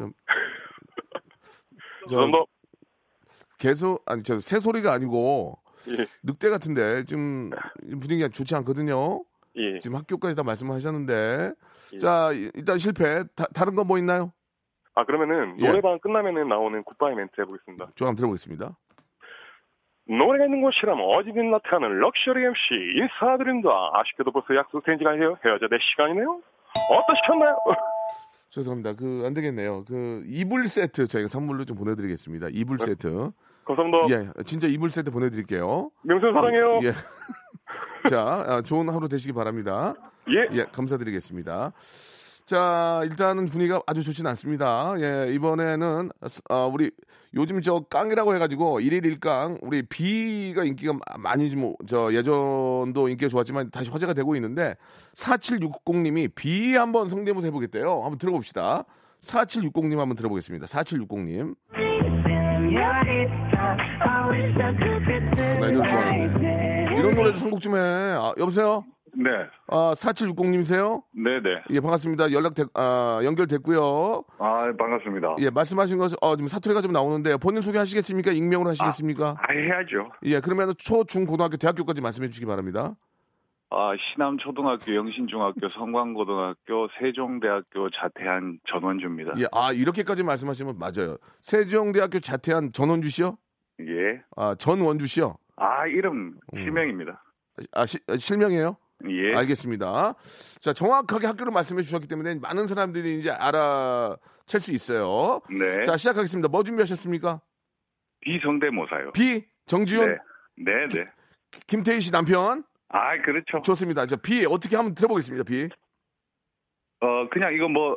좀, 0.00 0.12
저. 2.08 2.46
개소, 3.58 3.98
아니, 4.06 4.22
저, 4.22 4.38
새소리가 4.40 4.90
아니고, 4.92 5.58
예. 5.90 6.06
늑대 6.24 6.48
같은데, 6.48 7.04
좀, 7.04 7.50
분위기가 8.00 8.28
좋지 8.28 8.54
않거든요. 8.56 9.22
예. 9.56 9.78
지금 9.80 9.96
학교까지 9.98 10.34
다 10.34 10.42
말씀하셨는데. 10.42 11.52
예. 11.92 11.98
자, 11.98 12.30
이- 12.32 12.50
일단 12.54 12.78
실패. 12.78 13.24
다, 13.36 13.44
다른 13.54 13.74
거뭐 13.74 13.98
있나요? 13.98 14.32
아, 14.94 15.04
그러면은, 15.04 15.56
예. 15.60 15.66
노래방 15.68 15.98
끝나면은 15.98 16.48
나오는 16.48 16.82
굿바이 16.84 17.14
멘트 17.14 17.38
해보겠습니다. 17.40 17.90
좀 17.94 18.08
한번 18.08 18.16
들어보겠습니다. 18.16 18.76
노래가 20.08 20.46
있는 20.46 20.62
곳이라면 20.62 21.04
어디든 21.04 21.50
나타나는 21.50 21.98
럭셔리 22.00 22.42
MC 22.44 22.56
인사드립니다. 22.96 23.68
아쉽게도 23.92 24.32
벌써 24.32 24.56
약속된 24.56 24.98
해요. 25.20 25.36
헤어져야 25.44 25.68
될 25.68 25.78
시간이네요. 25.82 26.40
어떠셨나요? 26.90 27.56
죄송합니다. 28.50 28.94
그, 28.94 29.22
안 29.26 29.34
되겠네요. 29.34 29.84
그, 29.84 30.22
이불 30.26 30.66
세트 30.68 31.06
저희가 31.06 31.28
선물로 31.28 31.64
좀 31.64 31.76
보내드리겠습니다. 31.76 32.48
이불 32.50 32.78
네. 32.78 32.86
세트. 32.86 33.30
감사합니다. 33.64 34.32
예, 34.38 34.42
진짜 34.44 34.66
이불 34.66 34.90
세트 34.90 35.10
보내드릴게요. 35.10 35.90
명수 36.02 36.32
사랑해요. 36.32 36.80
예. 36.82 36.92
자, 38.10 38.44
아, 38.46 38.62
좋은 38.62 38.88
하루 38.88 39.08
되시기 39.08 39.32
바랍니다. 39.32 39.94
예. 40.28 40.58
예, 40.58 40.64
감사드리겠습니다. 40.64 41.72
자, 42.54 43.00
일단은 43.04 43.46
분위기가 43.46 43.80
아주 43.86 44.02
좋지는 44.02 44.28
않습니다. 44.30 44.94
예, 44.98 45.32
이번에는, 45.32 46.08
어, 46.50 46.66
우리, 46.72 46.90
요즘 47.32 47.62
저 47.62 47.78
깡이라고 47.88 48.34
해가지고, 48.34 48.80
일일 48.80 49.06
일깡, 49.06 49.56
우리 49.62 49.82
비가 49.84 50.64
인기가 50.64 50.94
마- 50.94 50.98
많이 51.30 51.48
좀, 51.48 51.74
저 51.86 52.12
예전도 52.12 53.08
인기가 53.08 53.28
좋았지만 53.28 53.70
다시 53.70 53.88
화제가 53.92 54.14
되고 54.14 54.34
있는데, 54.34 54.74
4760님이 55.14 56.34
비 56.34 56.74
한번 56.74 57.08
성대모사 57.08 57.46
해보겠대요. 57.46 58.00
한번 58.02 58.18
들어봅시다. 58.18 58.82
4760님 59.22 59.98
한번 59.98 60.16
들어보겠습니다. 60.16 60.66
4760님. 60.66 61.54
나 65.60 65.66
이런 65.68 65.82
거 65.84 65.88
좋아하는데. 65.88 66.86
이런 66.98 67.14
노래도 67.14 67.38
선곡 67.38 67.60
좀 67.60 67.76
해. 67.76 67.78
아, 67.78 68.34
여보세요? 68.38 68.84
네. 69.22 69.28
아, 69.66 69.92
4760님이세요? 69.94 71.02
네네. 71.12 71.62
예, 71.70 71.80
반갑습니다. 71.80 72.32
연락 72.32 72.54
되, 72.54 72.64
아, 72.74 73.20
연결됐고요. 73.22 74.24
아, 74.38 74.72
반갑습니다. 74.78 75.36
예, 75.40 75.50
말씀하신 75.50 75.98
것, 75.98 76.12
어, 76.22 76.36
지금 76.36 76.48
사투리가 76.48 76.80
좀 76.80 76.92
나오는데 76.92 77.36
본인 77.36 77.60
소개하시겠습니까? 77.60 78.32
익명으로 78.32 78.70
하시겠습니까? 78.70 79.36
아, 79.38 79.52
해야죠. 79.52 80.10
예, 80.24 80.40
그러면 80.40 80.72
초, 80.78 81.04
중, 81.04 81.26
고등학교, 81.26 81.58
대학교까지 81.58 82.00
말씀해 82.00 82.28
주시기 82.28 82.46
바랍니다. 82.46 82.96
아, 83.68 83.92
신암초등학교, 84.14 84.94
영신중학교, 84.96 85.68
성광고등학교, 85.68 86.88
세종대학교, 86.98 87.90
자태한 87.90 88.58
전원주입니다. 88.68 89.34
예, 89.38 89.44
아 89.52 89.70
이렇게까지 89.70 90.24
말씀하시면 90.24 90.76
맞아요. 90.78 91.18
세종대학교 91.42 92.18
자퇴한 92.18 92.72
전원주 92.72 93.10
씨요? 93.10 93.36
예. 93.82 94.22
아 94.36 94.56
전원주 94.56 95.06
씨요? 95.06 95.36
아, 95.54 95.86
이름 95.86 96.36
음. 96.52 96.58
실명입니다. 96.64 97.22
아 97.72 97.86
시- 97.86 98.00
아, 98.08 98.16
실명이에요? 98.16 98.76
예. 99.08 99.34
알겠습니다. 99.34 100.14
자 100.60 100.72
정확하게 100.72 101.26
학교를 101.26 101.52
말씀해 101.52 101.82
주셨기 101.82 102.06
때문에 102.08 102.34
많은 102.36 102.66
사람들이 102.66 103.18
이제 103.20 103.30
알아챌 103.30 104.58
수 104.58 104.72
있어요. 104.72 105.40
네. 105.50 105.82
자 105.82 105.96
시작하겠습니다. 105.96 106.48
뭐 106.48 106.62
준비하셨습니까? 106.62 107.40
비성대모사요. 108.20 109.12
B 109.12 109.44
정지훈 109.66 110.06
네. 110.56 110.72
네, 110.72 110.88
네. 110.88 111.06
김태희 111.66 112.00
씨 112.00 112.10
남편 112.12 112.64
아, 112.88 113.16
그렇죠. 113.22 113.62
좋습니다. 113.62 114.04
자 114.06 114.16
B 114.16 114.44
어떻게 114.46 114.76
한번 114.76 114.94
들어보겠습니다. 114.94 115.44
B 115.44 115.68
어, 117.02 117.28
그냥 117.30 117.54
이거 117.54 117.66
뭐, 117.66 117.96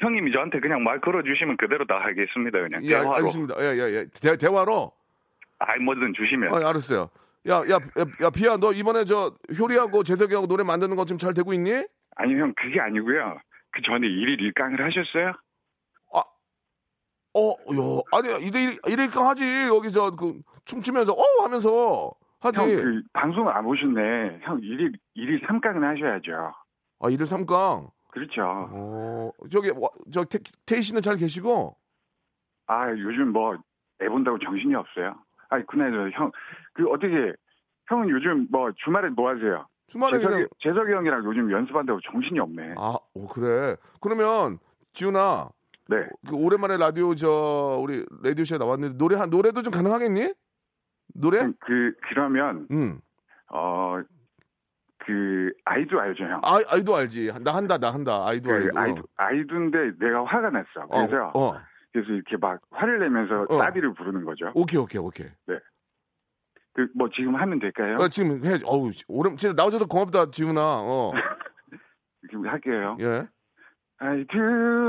형님이 0.00 0.30
저한테 0.32 0.60
그냥 0.60 0.84
말 0.84 1.00
걸어주시면 1.00 1.56
그대로 1.56 1.84
다 1.86 1.96
하겠습니다. 1.98 2.60
그냥. 2.60 2.84
예 2.84 2.94
알- 2.94 3.00
대화로. 3.02 3.14
알겠습니다. 3.16 3.54
예 3.60 3.78
예 3.80 3.94
예. 3.94 4.06
대, 4.20 4.36
대화로 4.36 4.92
아이, 5.58 5.78
뭐든 5.80 6.12
주시면. 6.14 6.54
아, 6.54 6.68
알았어요. 6.68 7.10
야, 7.48 7.60
야, 7.60 7.74
야, 7.74 8.04
야, 8.22 8.30
비야, 8.30 8.56
너 8.56 8.72
이번에 8.72 9.04
저 9.04 9.34
효리하고 9.58 10.02
재석이하고 10.02 10.46
노래 10.46 10.64
만드는 10.64 10.96
거좀잘 10.96 11.34
되고 11.34 11.52
있니? 11.52 11.84
아니, 12.16 12.34
형, 12.34 12.52
그게 12.54 12.80
아니고요. 12.80 13.38
그 13.70 13.82
전에 13.82 14.06
일일 14.06 14.40
일강을 14.40 14.84
하셨어요? 14.84 15.32
어, 17.34 17.50
야, 17.50 18.00
아니, 18.12 18.46
이래, 18.46 18.76
이래까 18.88 19.28
하지. 19.28 19.44
여기 19.68 19.92
저, 19.92 20.10
그, 20.10 20.40
춤추면서, 20.64 21.12
어! 21.12 21.22
하면서 21.42 22.10
하지. 22.40 22.58
형, 22.58 22.66
그, 22.68 23.02
방송 23.12 23.48
안 23.48 23.64
보셨네. 23.64 24.40
형, 24.42 24.58
일일, 24.60 24.92
일일 25.14 25.40
삼강은 25.46 25.84
하셔야죠. 25.84 26.52
아, 27.00 27.10
이를 27.10 27.26
삼강. 27.26 27.90
그렇죠. 28.10 28.42
어, 28.42 29.30
저기, 29.52 29.70
와, 29.70 29.88
저, 30.10 30.24
태, 30.24 30.38
태희 30.66 30.82
씨는 30.82 31.02
잘 31.02 31.16
계시고? 31.16 31.76
아, 32.66 32.90
요즘 32.90 33.32
뭐, 33.32 33.56
애 34.02 34.08
본다고 34.08 34.38
정신이 34.38 34.74
없어요. 34.74 35.14
아니, 35.48 35.66
그날, 35.66 36.10
형, 36.12 36.30
그, 36.74 36.88
어떻게, 36.88 37.32
형은 37.88 38.08
요즘 38.10 38.46
뭐, 38.50 38.70
주말에 38.76 39.08
뭐 39.10 39.30
하세요? 39.30 39.66
주말에 39.88 40.18
재석이, 40.18 40.34
그냥, 40.34 40.48
재석이 40.60 40.92
형이랑 40.92 41.24
요즘 41.24 41.50
연습한다고 41.50 42.00
정신이 42.00 42.38
없네. 42.38 42.74
아, 42.76 42.96
오, 43.14 43.26
그래. 43.26 43.76
그러면, 44.00 44.58
지훈아, 44.92 45.48
네. 45.88 45.96
그 46.28 46.36
오랜만에 46.36 46.76
라디오 46.76 47.14
저, 47.14 47.78
우리 47.80 48.04
라디오 48.22 48.44
쇼에 48.44 48.58
나왔는데, 48.58 48.98
노래, 48.98 49.16
한, 49.16 49.30
노래도 49.30 49.62
좀 49.62 49.72
가능하겠니? 49.72 50.34
노래? 51.14 51.40
형, 51.40 51.54
그, 51.60 51.94
그러면, 52.08 52.66
응. 52.70 53.00
어, 53.50 54.02
그, 54.98 55.50
아이도 55.64 55.98
알죠, 55.98 56.24
형? 56.24 56.40
아, 56.44 56.60
아이도 56.68 56.94
알지. 56.94 57.32
나 57.42 57.54
한다, 57.54 57.78
나 57.78 57.90
한다. 57.94 58.26
아이도, 58.26 58.50
그 58.50 58.56
아이도. 58.56 58.78
아이도, 58.78 59.02
아이도인데 59.16 59.92
내가 59.98 60.22
화가 60.26 60.50
났어. 60.50 60.66
어, 60.90 61.06
그래서, 61.06 61.30
어. 61.34 61.58
그래서 61.92 62.12
이렇게 62.12 62.36
막 62.36 62.60
화를 62.70 62.98
내면서 62.98 63.46
어. 63.48 63.58
따비를 63.58 63.94
부르는 63.94 64.24
거죠. 64.24 64.50
오케이, 64.54 64.78
오케이, 64.78 65.00
오케이. 65.00 65.26
그, 66.74 66.86
뭐, 66.94 67.08
지금 67.12 67.34
하면 67.34 67.58
될까요? 67.58 67.96
어, 67.98 68.08
지금 68.08 68.44
해, 68.44 68.58
어우, 68.64 68.92
씨, 68.92 69.02
오랜, 69.08 69.36
진짜 69.36 69.52
나오셔서 69.52 69.86
고맙다, 69.86 70.30
지훈아. 70.30 70.60
어, 70.62 71.12
지금 72.30 72.46
할게요. 72.46 72.96
예. 73.00 73.26
아이도, 74.00 74.38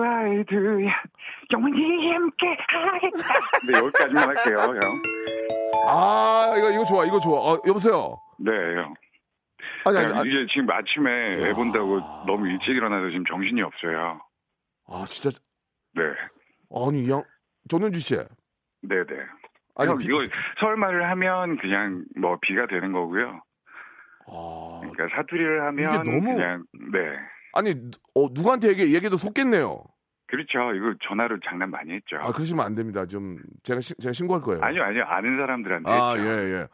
아이도야, 0.03 0.91
영원히 1.51 2.12
함께 2.12 2.46
하겠다. 2.68 3.34
네, 3.68 3.77
여기까지만 3.79 4.27
할게요, 4.27 4.58
형. 4.60 5.01
아, 5.88 6.53
이거, 6.58 6.70
이거 6.70 6.86
좋아, 6.86 7.06
이거 7.06 7.20
좋아. 7.20 7.39
어, 7.39 7.62
여보세요? 7.65 8.19
네, 8.38 8.52
형. 8.52 8.93
아니, 9.86 9.97
아니, 9.97 10.12
형, 10.12 10.17
아니, 10.19 10.30
이제 10.30 10.45
지금 10.54 10.69
아침에 10.69 11.10
애 11.50 11.54
본다고 11.54 12.00
너무 12.28 12.47
일찍 12.50 12.76
일어나서 12.76 13.10
지금 13.10 13.26
정신이 13.26 13.63
없어요. 13.63 14.21
아, 14.86 15.06
진짜, 15.08 15.36
네. 15.95 16.04
아니, 16.75 17.05
이 17.05 17.12
양, 17.12 17.23
전은주 17.67 17.99
씨. 17.99 18.15
네네. 18.82 19.05
아니, 19.75 19.89
형, 19.91 19.97
비- 19.97 20.05
이거 20.05 20.23
설말을 20.60 21.10
하면 21.10 21.58
그냥 21.58 22.05
뭐 22.17 22.38
비가 22.41 22.67
되는 22.67 22.91
거고요. 22.91 23.41
아, 24.32 24.79
그러니까 24.82 25.15
사투리를 25.15 25.62
하면 25.65 26.03
너무- 26.03 26.21
그냥, 26.21 26.63
네. 26.91 26.99
아니, 27.53 27.71
어, 28.15 28.27
누구한테 28.32 28.69
얘기, 28.69 28.93
얘기해도 28.93 29.17
속겠네요. 29.17 29.84
그렇죠. 30.27 30.73
이거 30.75 30.93
전화로 31.08 31.39
장난 31.43 31.71
많이 31.71 31.91
했죠. 31.93 32.17
아, 32.17 32.32
그러시면 32.32 32.63
안 32.63 32.75
됩니다. 32.75 33.05
좀, 33.08 33.39
제가, 33.63 33.82
시- 33.82 33.95
제가 33.99 34.13
신고할 34.13 34.43
거예요. 34.43 34.62
아니요, 34.62 34.84
아니요. 34.84 35.03
아는 35.08 35.38
사람들한테 35.38 35.89
아, 35.91 36.12
했죠. 36.13 36.27
예, 36.27 36.53
예. 36.53 36.67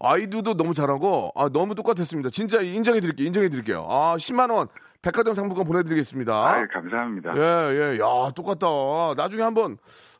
아이두도 0.00 0.54
너무 0.54 0.74
잘하고, 0.74 1.30
아, 1.36 1.48
너무 1.48 1.74
똑같았습니다. 1.76 2.30
진짜 2.30 2.60
인정해 2.60 2.98
드릴게요, 3.00 3.26
인정해 3.28 3.48
드릴게요. 3.48 3.86
아, 3.88 4.16
10만 4.18 4.50
원, 4.50 4.66
백화점 5.02 5.34
상품권 5.34 5.66
보내드리겠습니다. 5.66 6.32
아유, 6.48 6.66
감사합니다. 6.72 7.34
예, 7.36 7.74
예. 7.94 7.98
야, 8.00 8.30
똑같다. 8.34 8.66
나중에 9.16 9.42
한번, 9.42 9.76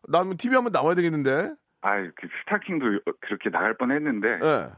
나 0.08 0.22
TV 0.36 0.54
한번 0.54 0.72
나와야 0.72 0.94
되겠는데? 0.94 1.54
아유, 1.82 2.10
그 2.16 2.28
스타킹도 2.42 2.84
그렇게 3.20 3.50
나갈 3.50 3.76
뻔 3.76 3.90
했는데, 3.92 4.28
예. 4.42 4.68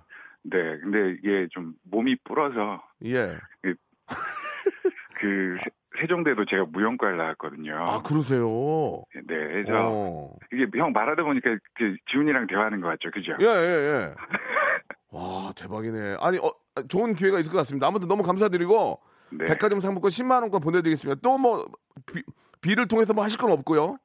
네. 0.44 0.78
근데 0.80 1.16
이게 1.18 1.48
좀 1.50 1.74
몸이 1.90 2.16
불어서, 2.24 2.82
예. 3.04 3.36
그, 5.20 5.56
세- 5.62 5.70
세종대도 6.00 6.44
제가 6.44 6.64
무용과를 6.70 7.16
나왔거든요. 7.16 7.74
아, 7.76 8.02
그러세요? 8.02 9.02
네, 9.14 9.22
그래서 9.26 9.72
어. 9.90 10.36
이게 10.52 10.66
형 10.78 10.92
말하다 10.92 11.24
보니까 11.24 11.56
그 11.74 11.96
지훈이랑 12.10 12.46
대화하는 12.46 12.80
것 12.80 12.86
같죠, 12.88 13.10
그죠? 13.10 13.32
예, 13.40 13.46
예, 13.46 13.48
예. 13.48 14.14
와, 15.10 15.52
대박이네. 15.56 16.18
아니, 16.20 16.38
어, 16.38 16.52
좋은 16.88 17.14
기회가 17.14 17.40
있을 17.40 17.50
것 17.50 17.58
같습니다. 17.58 17.88
아무튼 17.88 18.06
너무 18.06 18.22
감사드리고, 18.22 19.00
네. 19.30 19.44
백화점 19.46 19.80
상품권 19.80 20.10
10만 20.10 20.40
원권 20.42 20.60
보내드리겠습니다. 20.60 21.20
또 21.22 21.38
뭐, 21.38 21.66
비, 22.06 22.22
비를 22.60 22.88
통해서 22.88 23.12
뭐 23.12 23.24
하실 23.24 23.38
건 23.38 23.50
없고요. 23.52 23.98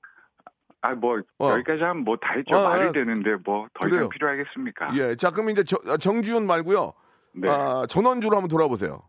아, 0.81 0.93
뭐 0.95 1.17
어. 1.39 1.49
여기까지 1.51 1.81
하면 1.81 2.03
뭐 2.03 2.17
다 2.17 2.33
했죠. 2.35 2.57
어, 2.57 2.63
말이 2.69 2.87
어. 2.87 2.91
되는데 2.91 3.35
뭐 3.45 3.67
더. 3.73 3.87
이상 3.87 4.09
필요하겠습니까? 4.09 4.89
예. 4.95 5.15
자, 5.15 5.31
그럼 5.31 5.49
이제 5.49 5.63
저- 5.63 5.77
아, 5.87 5.95
정지훈 5.97 6.45
말고요. 6.45 6.93
네. 7.35 7.49
아, 7.49 7.85
전원주로 7.87 8.35
한번 8.35 8.49
돌아보세요. 8.49 9.01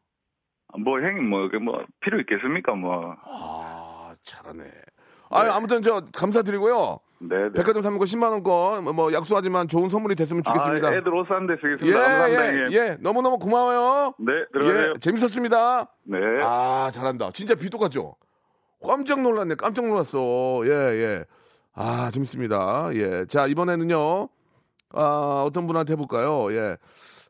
뭐 0.78 1.00
형님 1.00 1.28
뭐, 1.28 1.48
그뭐 1.48 1.84
필요 2.00 2.20
있겠습니까? 2.20 2.74
뭐. 2.74 3.16
아, 3.24 4.14
잘하네. 4.22 4.64
아, 5.30 5.40
아무튼 5.56 5.82
저 5.82 6.00
감사드리고요. 6.12 7.00
네, 7.28 7.36
네. 7.44 7.52
백화점 7.52 7.82
상품권 7.82 8.06
10만 8.06 8.30
원권 8.32 8.94
뭐 8.94 9.12
약속하지만 9.12 9.68
좋은 9.68 9.88
선물이 9.88 10.14
됐으면 10.14 10.42
좋겠습니다. 10.42 10.88
아, 10.88 10.94
애들 10.94 11.14
옷 11.14 11.26
사는데 11.26 11.54
예, 11.54 11.56
쓰겠습니다. 11.56 11.98
감사합니다. 12.00 12.42
예, 12.42 12.48
형님. 12.62 12.72
예. 12.72 12.96
너무너무 13.00 13.38
고마워요. 13.38 14.14
네, 14.18 14.32
들어가세요. 14.52 14.92
예, 14.94 14.98
재밌었습니다. 15.00 15.86
네. 16.04 16.18
아, 16.42 16.90
잘한다. 16.92 17.30
진짜 17.32 17.54
비 17.54 17.70
똑같죠? 17.70 18.16
깜짝 18.86 19.20
놀랐네. 19.22 19.54
깜짝 19.54 19.86
놀랐어. 19.86 20.62
예, 20.66 20.70
예. 20.70 21.24
아, 21.74 22.10
재밌습니다. 22.12 22.90
예. 22.94 23.24
자, 23.26 23.46
이번에는요. 23.46 24.28
아, 24.96 25.44
어떤 25.46 25.66
분한테 25.66 25.94
해볼까요? 25.94 26.52
예. 26.52 26.76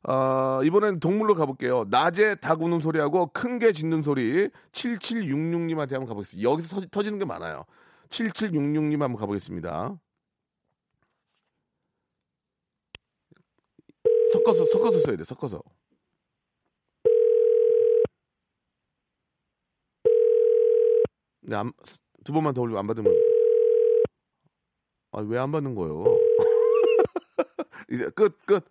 아, 0.06 0.60
이번엔 0.64 1.00
동물로 1.00 1.34
가볼게요. 1.34 1.84
낮에 1.88 2.34
닭 2.34 2.60
우는 2.60 2.80
소리하고 2.80 3.28
큰 3.32 3.58
게 3.58 3.72
짖는 3.72 4.02
소리 4.02 4.50
7766님한테 4.72 5.92
한번 5.92 6.08
가보겠습니다. 6.08 6.50
여기서 6.50 6.80
터, 6.80 6.86
터지는 6.90 7.18
게 7.18 7.24
많아요. 7.24 7.64
7766님 8.10 9.00
한번 9.00 9.16
가보겠습니다. 9.16 9.98
섞어서, 14.32 14.64
섞어서 14.66 14.98
써야 14.98 15.16
돼, 15.16 15.24
섞어서. 15.24 15.62
네, 21.42 21.56
안, 21.56 21.72
두 22.24 22.32
번만 22.32 22.54
더 22.54 22.62
올리고 22.62 22.78
안 22.78 22.86
받으면. 22.86 23.12
아, 25.12 25.20
왜 25.20 25.38
안 25.38 25.52
받는 25.52 25.74
거예요? 25.74 26.04
이제 27.90 28.08
끝, 28.10 28.36
끝. 28.46 28.64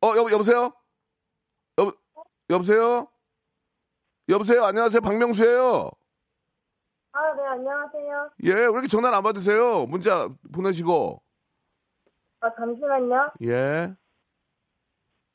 어, 0.00 0.08
여, 0.16 0.30
여보세요? 0.32 0.72
여, 1.80 1.92
여보세요? 2.50 3.08
여보세요? 4.28 4.64
안녕하세요. 4.64 5.00
박명수예요 5.02 5.90
아, 7.14 7.32
네, 7.36 7.46
안녕하세요. 7.46 8.30
예, 8.44 8.52
왜 8.52 8.60
이렇게 8.62 8.88
전화를 8.88 9.16
안 9.16 9.22
받으세요? 9.22 9.86
문자 9.86 10.28
보내시고. 10.52 11.22
아, 12.40 12.50
잠시만요. 12.58 13.30
예. 13.44 13.94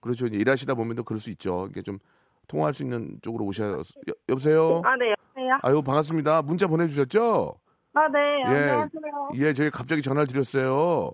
그렇죠. 0.02 0.28
이제 0.28 0.38
일하시다 0.38 0.74
보면 0.76 0.98
또 0.98 1.04
그럴 1.04 1.20
수 1.22 1.30
있죠. 1.32 1.68
이게 1.72 1.82
좀 1.82 2.00
통화할 2.48 2.74
수 2.74 2.84
있는 2.84 3.18
쪽으로 3.22 3.46
오셔야. 3.46 3.78
여, 3.78 3.84
여보세요? 4.28 4.82
아, 4.84 4.96
네, 4.98 5.12
여보세요? 5.12 5.60
아유, 5.62 5.82
반갑습니다. 5.82 6.42
문자 6.42 6.68
보내주셨죠? 6.68 7.56
아, 7.94 8.08
네, 8.10 8.20
예. 8.50 8.70
안녕하세요. 8.72 9.30
예, 9.36 9.54
저희 9.54 9.70
갑자기 9.70 10.02
전화를 10.02 10.28
드렸어요. 10.28 11.12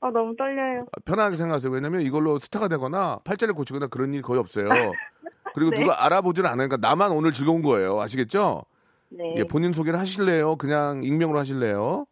아, 0.00 0.10
너무 0.10 0.34
떨려요. 0.34 0.84
편하게 1.04 1.36
생각하세요. 1.36 1.72
왜냐면 1.72 2.00
이걸로 2.00 2.40
스타가 2.40 2.66
되거나 2.66 3.20
팔자를 3.22 3.54
고치거나 3.54 3.86
그런 3.86 4.12
일이 4.12 4.20
거의 4.22 4.40
없어요. 4.40 4.68
그리고 5.54 5.70
네. 5.70 5.80
누가 5.80 6.04
알아보지는 6.04 6.50
않으니까 6.50 6.76
나만 6.78 7.12
오늘 7.12 7.30
즐거운 7.30 7.62
거예요. 7.62 8.00
아시겠죠? 8.00 8.64
네. 9.16 9.34
예, 9.38 9.44
본인 9.44 9.72
소개를 9.72 9.98
하실래요? 9.98 10.56
그냥 10.56 11.02
익명으로 11.02 11.38
하실래요? 11.38 12.06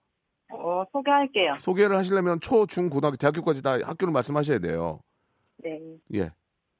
어, 0.52 0.84
소개할게요. 0.92 1.56
소개를 1.60 1.96
하시려면 1.96 2.40
초, 2.40 2.66
중, 2.66 2.88
고등학교, 2.90 3.16
대학교까지 3.16 3.62
다 3.62 3.72
학교를 3.84 4.12
말씀하셔야 4.12 4.58
돼요. 4.58 5.00
네. 5.62 5.78
예. 6.14 6.30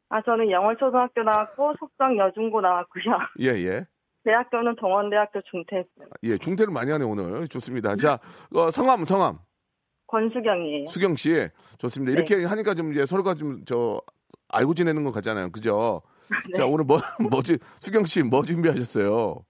아, 0.09 0.21
저는 0.23 0.51
영월초등학교 0.51 1.23
나왔고, 1.23 1.75
속성 1.79 2.19
여중고 2.19 2.61
나왔고요. 2.61 3.05
예, 3.41 3.47
예. 3.65 3.87
대학교는 4.25 4.77
동원대학교 4.77 5.41
중퇴했어요. 5.51 6.09
예, 6.25 6.37
중퇴를 6.37 6.73
많이 6.73 6.91
하네, 6.91 7.05
오늘. 7.05 7.47
좋습니다. 7.49 7.97
자, 7.97 8.19
어, 8.55 8.71
성함, 8.71 9.05
성함. 9.05 9.39
권수경이에요. 10.09 10.87
수경 10.89 11.15
씨. 11.17 11.49
좋습니다. 11.79 12.13
이렇게 12.13 12.45
하니까 12.45 12.75
좀 12.75 12.93
이제 12.93 13.07
서로가 13.07 13.35
좀 13.35 13.63
저 13.65 14.01
알고 14.53 14.75
지내는 14.75 15.05
것 15.05 15.13
같잖아요. 15.13 15.51
그죠? 15.51 16.03
자, 16.57 16.67
오늘 16.67 16.85
뭐, 16.85 16.99
뭐 17.31 17.43
지, 17.43 17.59
수경 17.81 18.05
씨, 18.05 18.23
뭐 18.23 18.43
준비하셨어요? 18.43 19.45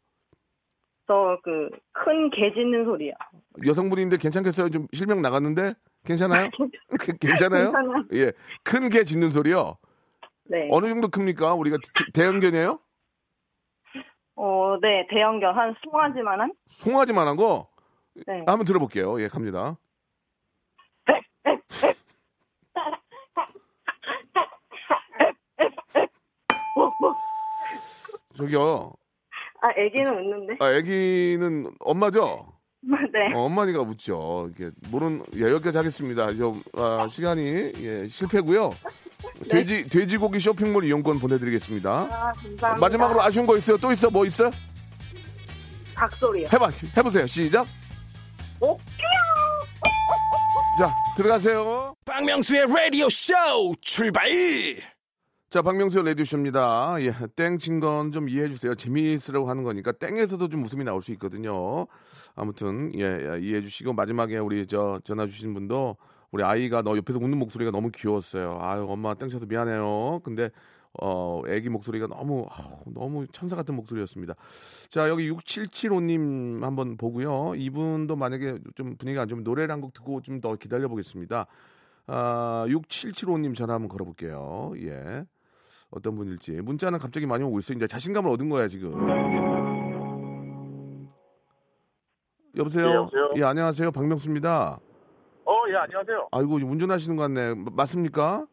저그큰 1.10 2.30
개 2.30 2.52
짖는 2.54 2.84
소리요. 2.84 3.12
여성분인데 3.66 4.16
괜찮겠어요? 4.18 4.68
좀 4.70 4.86
실명 4.92 5.20
나갔는데? 5.22 5.74
괜찮아요? 6.04 6.48
그- 7.00 7.16
괜찮아요? 7.18 7.72
괜찮아요. 7.72 8.04
예. 8.14 8.32
큰 8.62 8.88
개 8.88 9.02
짖는 9.02 9.30
소리요? 9.30 9.76
네. 10.44 10.68
어느 10.70 10.86
정도 10.88 11.08
큽니까? 11.08 11.54
우리가 11.54 11.78
대- 11.78 12.12
대형견이에요? 12.22 12.78
어, 14.36 14.76
네, 14.80 15.06
대형견 15.10 15.54
한 15.56 15.74
송아지만한? 15.84 16.52
송아지만한 16.68 17.36
거? 17.36 17.68
네. 18.26 18.44
한번 18.46 18.64
들어볼게요. 18.64 19.20
예, 19.20 19.26
갑니다. 19.28 19.76
저기요. 28.36 28.92
아, 29.62 29.68
애기는 29.76 30.12
웃는데. 30.12 30.56
아, 30.60 30.66
아기는 30.76 31.70
엄마죠? 31.80 32.46
네. 32.82 33.34
어, 33.34 33.40
엄마니까 33.44 33.80
웃죠. 33.82 34.48
이게 34.54 34.70
모른 34.90 35.22
예, 35.36 35.42
여기까지 35.42 35.76
하겠습니다. 35.76 36.32
좀 36.34 36.62
아, 36.74 37.06
시간이 37.10 37.72
예, 37.76 38.08
실패고요. 38.08 38.70
돼지 39.50 39.86
돼지고기 39.88 40.40
쇼핑몰 40.40 40.84
이용권 40.84 41.18
보내드리겠습니다. 41.18 41.90
아, 41.90 42.08
감사합니다. 42.08 42.76
마지막으로 42.76 43.20
아쉬운 43.22 43.46
거 43.46 43.56
있어요? 43.58 43.76
또 43.76 43.92
있어? 43.92 44.08
뭐 44.08 44.24
있어? 44.24 44.50
닭소리요. 45.94 46.48
해봐 46.50 46.70
해보세요. 46.96 47.26
시작. 47.26 47.66
오, 48.60 48.78
자 50.78 50.94
들어가세요. 51.16 51.94
박명수의 52.06 52.66
라디오 52.66 53.08
쇼 53.10 53.34
출발 53.82 54.26
자, 55.50 55.62
박명수 55.62 56.00
레디오쇼입니다. 56.02 56.94
예, 57.00 57.12
땡친 57.34 57.80
건 57.80 58.12
좀 58.12 58.28
이해해 58.28 58.48
주세요. 58.48 58.74
재미있으라고 58.76 59.48
하는 59.50 59.64
거니까 59.64 59.90
땡에서도 59.90 60.48
좀 60.48 60.62
웃음이 60.62 60.84
나올 60.84 61.02
수 61.02 61.10
있거든요. 61.12 61.86
아무튼 62.36 62.92
예, 62.94 63.00
예, 63.34 63.40
이해해 63.40 63.60
주시고 63.60 63.92
마지막에 63.92 64.38
우리 64.38 64.64
저 64.68 65.00
전화 65.04 65.26
주신 65.26 65.52
분도 65.52 65.96
우리 66.30 66.44
아이가 66.44 66.82
너 66.82 66.96
옆에서 66.96 67.18
웃는 67.18 67.36
목소리가 67.38 67.72
너무 67.72 67.90
귀여웠어요. 67.90 68.58
아유, 68.60 68.86
엄마 68.88 69.14
땡쳐서 69.14 69.46
미안해요. 69.46 70.20
근데 70.22 70.50
어, 71.00 71.42
애기 71.48 71.68
목소리가 71.68 72.06
너무 72.06 72.46
아우, 72.50 72.82
너무 72.94 73.26
천사 73.32 73.56
같은 73.56 73.74
목소리였습니다. 73.74 74.34
자, 74.88 75.08
여기 75.08 75.28
6775님 75.32 76.62
한번 76.62 76.96
보고요. 76.96 77.54
이분도 77.56 78.14
만약에 78.14 78.58
좀 78.76 78.96
분위기가 78.96 79.22
안 79.22 79.28
좋으면 79.28 79.42
노래를 79.42 79.72
한 79.72 79.80
곡 79.80 79.94
듣고 79.94 80.22
좀 80.22 80.40
더 80.40 80.54
기다려 80.54 80.86
보겠습니다. 80.88 81.46
아, 82.06 82.64
6775님 82.68 83.54
전화 83.56 83.74
한번 83.74 83.88
걸어 83.88 84.04
볼게요. 84.04 84.72
예. 84.78 85.24
어떤 85.90 86.14
분일지 86.16 86.52
문자는 86.52 86.98
갑자기 86.98 87.26
많이 87.26 87.42
오고 87.44 87.58
있어요. 87.60 87.76
이제 87.76 87.86
자신감을 87.86 88.30
얻은 88.30 88.48
거야 88.48 88.68
지금. 88.68 88.92
예. 89.08 89.40
여보세요. 92.56 92.88
예, 92.88 92.94
여보세요? 92.94 93.30
예, 93.36 93.44
안녕하세요. 93.44 93.90
박명수입니다. 93.92 94.78
어, 95.46 95.52
예, 95.70 95.76
안녕하세요. 95.76 96.28
아이고 96.32 96.54
운전하시는 96.56 97.16
것 97.16 97.22
같네. 97.24 97.54
마- 97.54 97.70
맞습니까? 97.74 98.46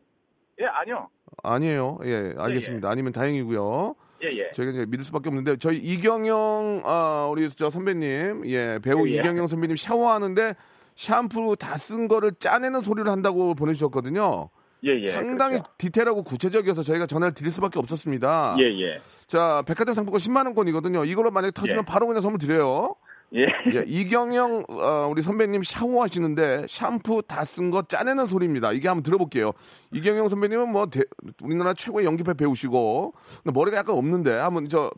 예, 0.60 0.66
아니요. 0.66 1.10
아니에요. 1.44 2.00
예, 2.06 2.34
알겠습니다. 2.38 2.90
아니면 2.90 3.12
다행이고요. 3.12 3.96
예, 4.24 4.28
예. 4.30 4.52
저희가 4.54 4.72
이제 4.72 4.86
믿을 4.88 5.04
수밖에 5.06 5.30
없는데 5.30 5.58
저희 5.58 5.78
이경영 5.78 6.82
아, 6.86 7.28
우리 7.32 7.48
저 7.50 7.70
선배님, 7.70 8.44
예, 8.48 8.80
배우 8.84 9.08
예, 9.08 9.12
예. 9.12 9.16
이경영 9.18 9.46
선배님 9.48 9.76
샤워하는데 9.76 10.56
샴푸 10.96 11.56
다 11.56 11.76
쓴 11.78 12.08
거를 12.08 12.32
짜내는 12.40 12.82
소리를 12.82 13.12
한다고 13.12 13.54
보내주셨거든요. 13.54 14.50
예, 14.84 15.00
예. 15.02 15.12
상당히 15.12 15.56
그렇죠. 15.58 15.72
디테일하고 15.78 16.24
구체적이어서 16.24 16.84
저희가 16.84 17.08
전화를 17.08 17.34
드릴 17.34 17.52
수밖에 17.52 17.80
없었습니다. 17.80 18.56
예, 18.60 18.64
예. 18.82 19.02
자, 19.28 19.64
백화점 19.66 19.96
상품권 19.96 20.20
10만 20.20 20.46
원권이거든요. 20.46 21.06
이걸로 21.06 21.32
만약에 21.32 21.52
터지면 21.52 21.80
예. 21.80 21.86
바로 21.86 22.06
그냥 22.08 22.22
선물 22.22 22.38
드려요. 22.40 22.96
예. 23.36 23.42
예, 23.74 23.84
이경영 23.88 24.66
어, 24.70 25.08
우리 25.12 25.22
선배님 25.22 25.62
샤워하시는데 25.64 26.68
샴푸 26.70 27.22
다 27.28 27.44
쓴 27.44 27.72
거 27.72 27.82
짜내는 27.82 28.28
소리입니다. 28.28 28.72
이게 28.72 28.88
한번 28.88 29.04
들어볼게요. 29.04 29.52
이경영 29.92 30.30
선배님은 30.30 30.72
뭐 30.72 30.86
대- 30.86 31.04
우리나라 31.44 31.74
최고의 31.74 32.06
연기파 32.06 32.36
배우시고 32.36 33.14
머리가 33.46 33.78
약간 33.78 33.98
없는데 33.98 34.32
한번 34.32 34.70
저 34.70 34.92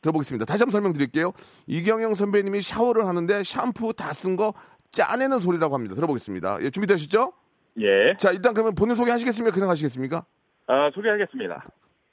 들어보겠습니다. 0.00 0.44
다시 0.44 0.62
한번 0.62 0.72
설명드릴게요. 0.72 1.32
이경영 1.68 2.14
선배님이 2.14 2.62
샤워를 2.62 3.06
하는데 3.06 3.42
샴푸 3.44 3.92
다 3.92 4.12
쓴 4.12 4.34
거 4.36 4.54
짜내는 4.90 5.38
소리라고 5.38 5.74
합니다. 5.74 5.94
들어보겠습니다. 5.94 6.58
예, 6.62 6.70
준비되셨죠? 6.70 7.32
예. 7.80 8.14
자, 8.16 8.30
일단 8.30 8.54
그러면 8.54 8.74
본인 8.74 8.94
소개 8.94 9.10
하시겠습니까? 9.10 9.54
그냥 9.54 9.70
하시겠습니까? 9.70 10.24
아, 10.66 10.90
소개하겠습니다. 10.94 11.64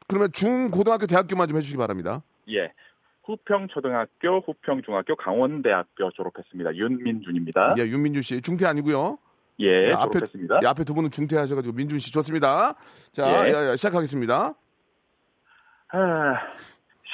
그러면 0.08 0.32
중, 0.32 0.70
고등학교, 0.72 1.08
대학교만 1.08 1.48
좀 1.48 1.58
해주시기 1.58 1.78
바랍니다. 1.78 2.22
예. 2.50 2.72
후평초등학교, 3.24 4.42
후평중학교, 4.46 5.16
강원대학교 5.16 6.12
졸업했습니다. 6.12 6.76
윤민준입니다. 6.76 7.76
예, 7.80 7.84
윤민준 7.84 8.22
씨. 8.22 8.42
중퇴 8.42 8.68
아니고요. 8.68 9.18
예, 9.62 9.88
예, 9.88 9.94
앞에, 9.94 10.20
졸업했습니다. 10.20 10.60
예, 10.64 10.68
앞에 10.68 10.84
두 10.84 10.94
분은 10.94 11.10
중퇴하셔가지고 11.10 11.76
민준 11.76 11.98
씨 12.00 12.14
좋습니다. 12.14 12.76
자, 13.12 13.48
예. 13.48 13.52
예, 13.52 13.72
예, 13.72 13.76
시작하겠습니다. 13.76 14.54
아, 15.88 16.36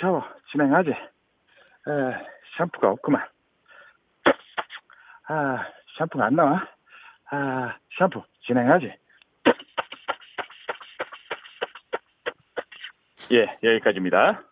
샤워 0.02 0.24
진행하지. 0.52 0.90
아, 0.92 1.92
샴푸가 2.58 2.90
없구만. 2.90 3.22
아, 5.28 5.66
샴푸가 5.98 6.26
안 6.26 6.36
나와. 6.36 6.68
아, 7.30 7.76
샴푸 7.98 8.22
진행하지. 8.46 8.94
예, 13.32 13.58
여기까지입니다. 13.64 14.44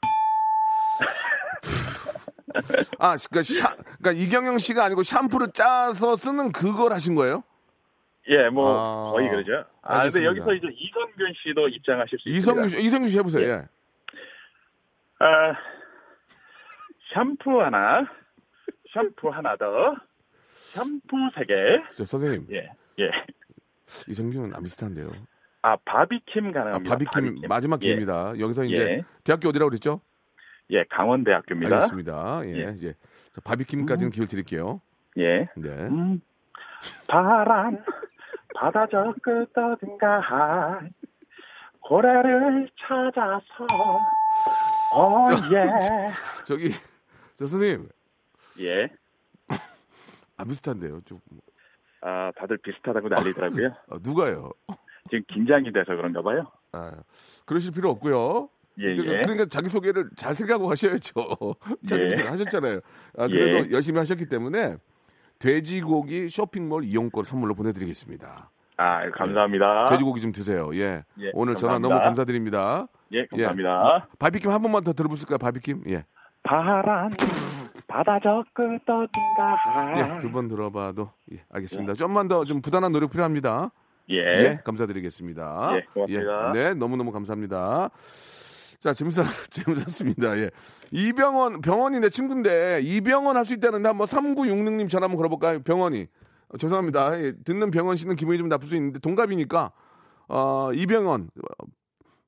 아, 2.99 3.15
그러니까, 3.17 3.43
샤, 3.43 3.75
그러니까 3.99 4.11
이경영 4.13 4.57
씨가 4.57 4.85
아니고 4.85 5.03
샴푸를 5.03 5.51
짜서 5.51 6.15
쓰는 6.15 6.51
그걸 6.51 6.93
하신 6.93 7.15
거예요? 7.15 7.43
예, 8.29 8.47
뭐 8.49 9.09
아, 9.09 9.11
거의 9.11 9.29
그러죠. 9.29 9.65
아, 9.81 10.03
근데 10.03 10.19
알겠습니다. 10.19 10.29
여기서 10.29 10.53
이제 10.53 10.67
이성균 10.71 11.33
씨도 11.43 11.67
입장하실 11.69 12.19
수 12.19 12.29
이성규 12.29 12.61
있습니다. 12.65 12.79
씨, 12.81 12.87
이성규 12.87 13.09
씨 13.09 13.17
해보세요. 13.17 13.47
예. 13.47 13.65
아, 15.19 15.53
샴푸 17.13 17.61
하나, 17.61 18.05
샴푸 18.93 19.29
하나 19.29 19.55
더, 19.57 19.95
샴푸 20.47 21.17
세 21.35 21.43
개. 21.45 21.81
저 21.95 22.05
선생님, 22.05 22.47
예, 22.51 22.69
예. 22.99 23.09
이성규는 24.07 24.53
안 24.55 24.63
비슷한데요. 24.63 25.11
아, 25.61 25.75
바비킴 25.85 26.47
아, 26.49 26.51
가능합니다. 26.51 26.89
바비킴 26.95 27.41
마지막 27.47 27.81
예. 27.81 27.87
기회입니다. 27.87 28.39
여기서 28.39 28.63
이제 28.65 28.77
예. 28.77 29.03
대학교 29.23 29.49
어디라고 29.49 29.69
그랬죠? 29.69 30.01
예, 30.71 30.83
강원대학교입니다. 30.89 31.75
알겠습니다. 31.75 32.41
예, 32.45 32.49
예. 32.67 32.73
이제 32.77 32.93
자, 33.33 33.41
바비킴까지는 33.43 34.11
기회를 34.11 34.27
드릴게요. 34.27 34.81
예. 35.17 35.47
네. 35.57 35.69
음, 35.69 36.21
바람, 37.07 37.77
바다 38.55 38.87
저 38.87 39.13
끝 39.23 39.49
어딘가, 39.57 40.79
고래를 41.81 42.69
찾아서, 42.79 43.65
어, 44.95 45.29
예. 45.53 45.65
저기, 46.45 46.69
저 47.35 47.47
선생님, 47.47 47.89
예. 48.61 48.89
안 50.37 50.47
비슷한데요. 50.47 51.01
좀, 51.05 51.19
아, 52.01 52.31
다들 52.37 52.57
비슷하다고 52.57 53.09
난리더라고요. 53.09 53.67
어, 53.89 53.97
누가요? 54.01 54.51
지금 55.09 55.23
긴장이 55.33 55.71
돼서 55.71 55.95
그런가 55.95 56.21
봐요. 56.21 56.51
아, 56.71 56.91
그러실 57.45 57.73
필요 57.73 57.89
없고요. 57.89 58.49
예, 58.77 58.95
그러니까, 58.95 59.13
예. 59.13 59.21
그러니까 59.21 59.45
자기 59.47 59.69
소개를 59.69 60.09
잘 60.15 60.33
생각하고 60.33 60.69
하셔야죠. 60.71 61.13
자기 61.87 62.03
예. 62.03 62.05
소개를 62.07 62.31
하셨잖아요. 62.31 62.79
아, 63.17 63.27
그래도 63.27 63.67
예. 63.67 63.71
열심히 63.71 63.99
하셨기 63.99 64.27
때문에 64.27 64.77
돼지고기 65.39 66.29
쇼핑몰 66.29 66.83
이용권 66.83 67.25
선물로 67.25 67.55
보내드리겠습니다. 67.55 68.51
아, 68.77 69.09
감사합니다. 69.11 69.87
돼지고기 69.87 70.21
좀 70.21 70.31
드세요. 70.31 70.69
예. 70.75 71.03
예, 71.19 71.31
오늘 71.33 71.55
전화 71.55 71.73
감사합니다. 71.73 71.89
너무 71.89 71.99
감사드립니다. 71.99 72.87
예, 73.11 73.25
감사합니다. 73.25 74.07
바비킴 74.17 74.51
한 74.51 74.61
번만 74.61 74.83
더 74.83 74.93
있을까요? 74.93 75.37
바비킴. 75.37 75.83
예. 75.89 76.05
바람, 76.43 77.11
바다 77.89 78.19
저 78.19 78.43
끝 78.55 78.81
어딘가. 78.87 80.15
예. 80.15 80.19
두 80.19 80.31
번 80.31 80.47
들어봐도 80.47 81.11
예. 81.33 81.41
알겠습니다. 81.49 81.93
좀만 81.95 82.27
더 82.27 82.45
좀 82.45 82.61
부단한 82.61 82.91
노력 82.91 83.09
필요합니다. 83.11 83.71
예. 84.11 84.15
예, 84.17 84.59
감사드리겠습니다. 84.63 85.71
예, 85.75 85.81
고맙습니다. 85.93 86.49
예, 86.49 86.53
네, 86.53 86.73
너무너무 86.73 87.11
감사합니다. 87.11 87.89
자, 88.79 88.93
재밌었, 88.93 89.25
재밌었습니다. 89.51 90.37
예. 90.39 90.49
이병헌, 90.91 91.61
병원이 91.61 91.99
내 91.99 92.09
친구인데, 92.09 92.79
이병헌 92.81 93.35
할수 93.37 93.53
있다는데 93.53 93.87
한번 93.87 94.07
3966님 94.07 94.89
전화 94.89 95.03
한번 95.05 95.17
걸어볼까요? 95.17 95.61
병원이. 95.61 96.07
어, 96.49 96.57
죄송합니다. 96.57 97.19
예, 97.21 97.33
듣는 97.43 97.69
병원 97.71 97.97
씨는 97.97 98.15
기분이 98.15 98.37
좀 98.37 98.47
나쁠 98.49 98.67
수 98.67 98.75
있는데, 98.77 98.99
동갑이니까, 98.99 99.71
어, 100.29 100.69
이병헌, 100.73 101.29
어, 101.37 101.65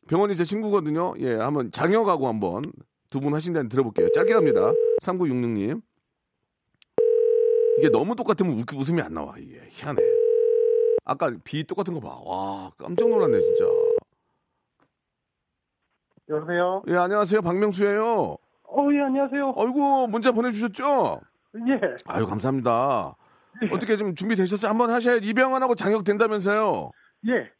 병원이 0.07 0.35
제 0.35 0.43
친구거든요. 0.43 1.13
예, 1.19 1.35
한번 1.35 1.71
장혁하고 1.71 2.27
한번 2.27 2.71
두 3.11 3.19
분 3.19 3.33
하신다는 3.35 3.69
들어볼게요. 3.69 4.09
짧게 4.13 4.33
갑니다. 4.33 4.71
3966님. 5.03 5.81
이게 7.77 7.89
너무 7.89 8.15
똑같으면 8.15 8.53
웃, 8.57 8.73
웃음이 8.73 9.01
안 9.01 9.13
나와. 9.13 9.35
이게 9.37 9.59
희한해. 9.69 10.01
아까 11.03 11.29
비 11.43 11.63
똑같은 11.65 11.93
거 11.93 11.99
봐. 11.99 12.17
와, 12.23 12.71
깜짝 12.77 13.09
놀랐네, 13.09 13.39
진짜. 13.41 13.65
여보세요? 16.29 16.81
예, 16.87 16.95
안녕하세요. 16.95 17.41
박명수예요. 17.41 18.37
어, 18.63 18.87
예, 18.93 19.01
안녕하세요. 19.01 19.53
아이고, 19.57 20.07
문자 20.07 20.31
보내주셨죠? 20.31 21.19
예. 21.67 21.81
아유, 22.05 22.25
감사합니다. 22.25 23.15
어떻게 23.73 23.97
좀 23.97 24.15
준비되셨어요? 24.15 24.69
한번 24.69 24.89
하셔야 24.89 25.15
이병헌하고 25.17 25.75
장혁 25.75 26.05
된다면서요? 26.05 26.91
예. 27.27 27.51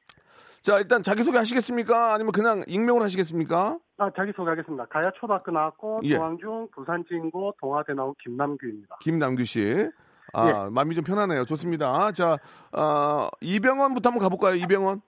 자, 0.62 0.78
일단 0.78 1.02
자기소개 1.02 1.38
하시겠습니까? 1.40 2.14
아니면 2.14 2.32
그냥 2.32 2.62
익명으로 2.68 3.04
하시겠습니까? 3.04 3.80
아, 3.98 4.12
자기소개하겠습니다. 4.16 4.86
가야 4.86 5.12
초등학교 5.20 5.52
나왔고, 5.52 6.02
예. 6.04 6.10
중앙중, 6.10 6.68
부산진고, 6.72 7.56
동아대 7.60 7.94
나온 7.94 8.14
김남규입니다. 8.24 8.98
김남규 9.02 9.44
씨. 9.46 9.90
아, 10.34 10.70
마음이 10.72 10.94
좀 10.94 11.04
편하네요. 11.04 11.46
좋습니다. 11.46 12.12
자, 12.12 12.38
어, 12.72 13.30
이병헌부터 13.42 14.10
한번 14.10 14.22
가볼까요? 14.24 14.56
이병헌? 14.56 15.02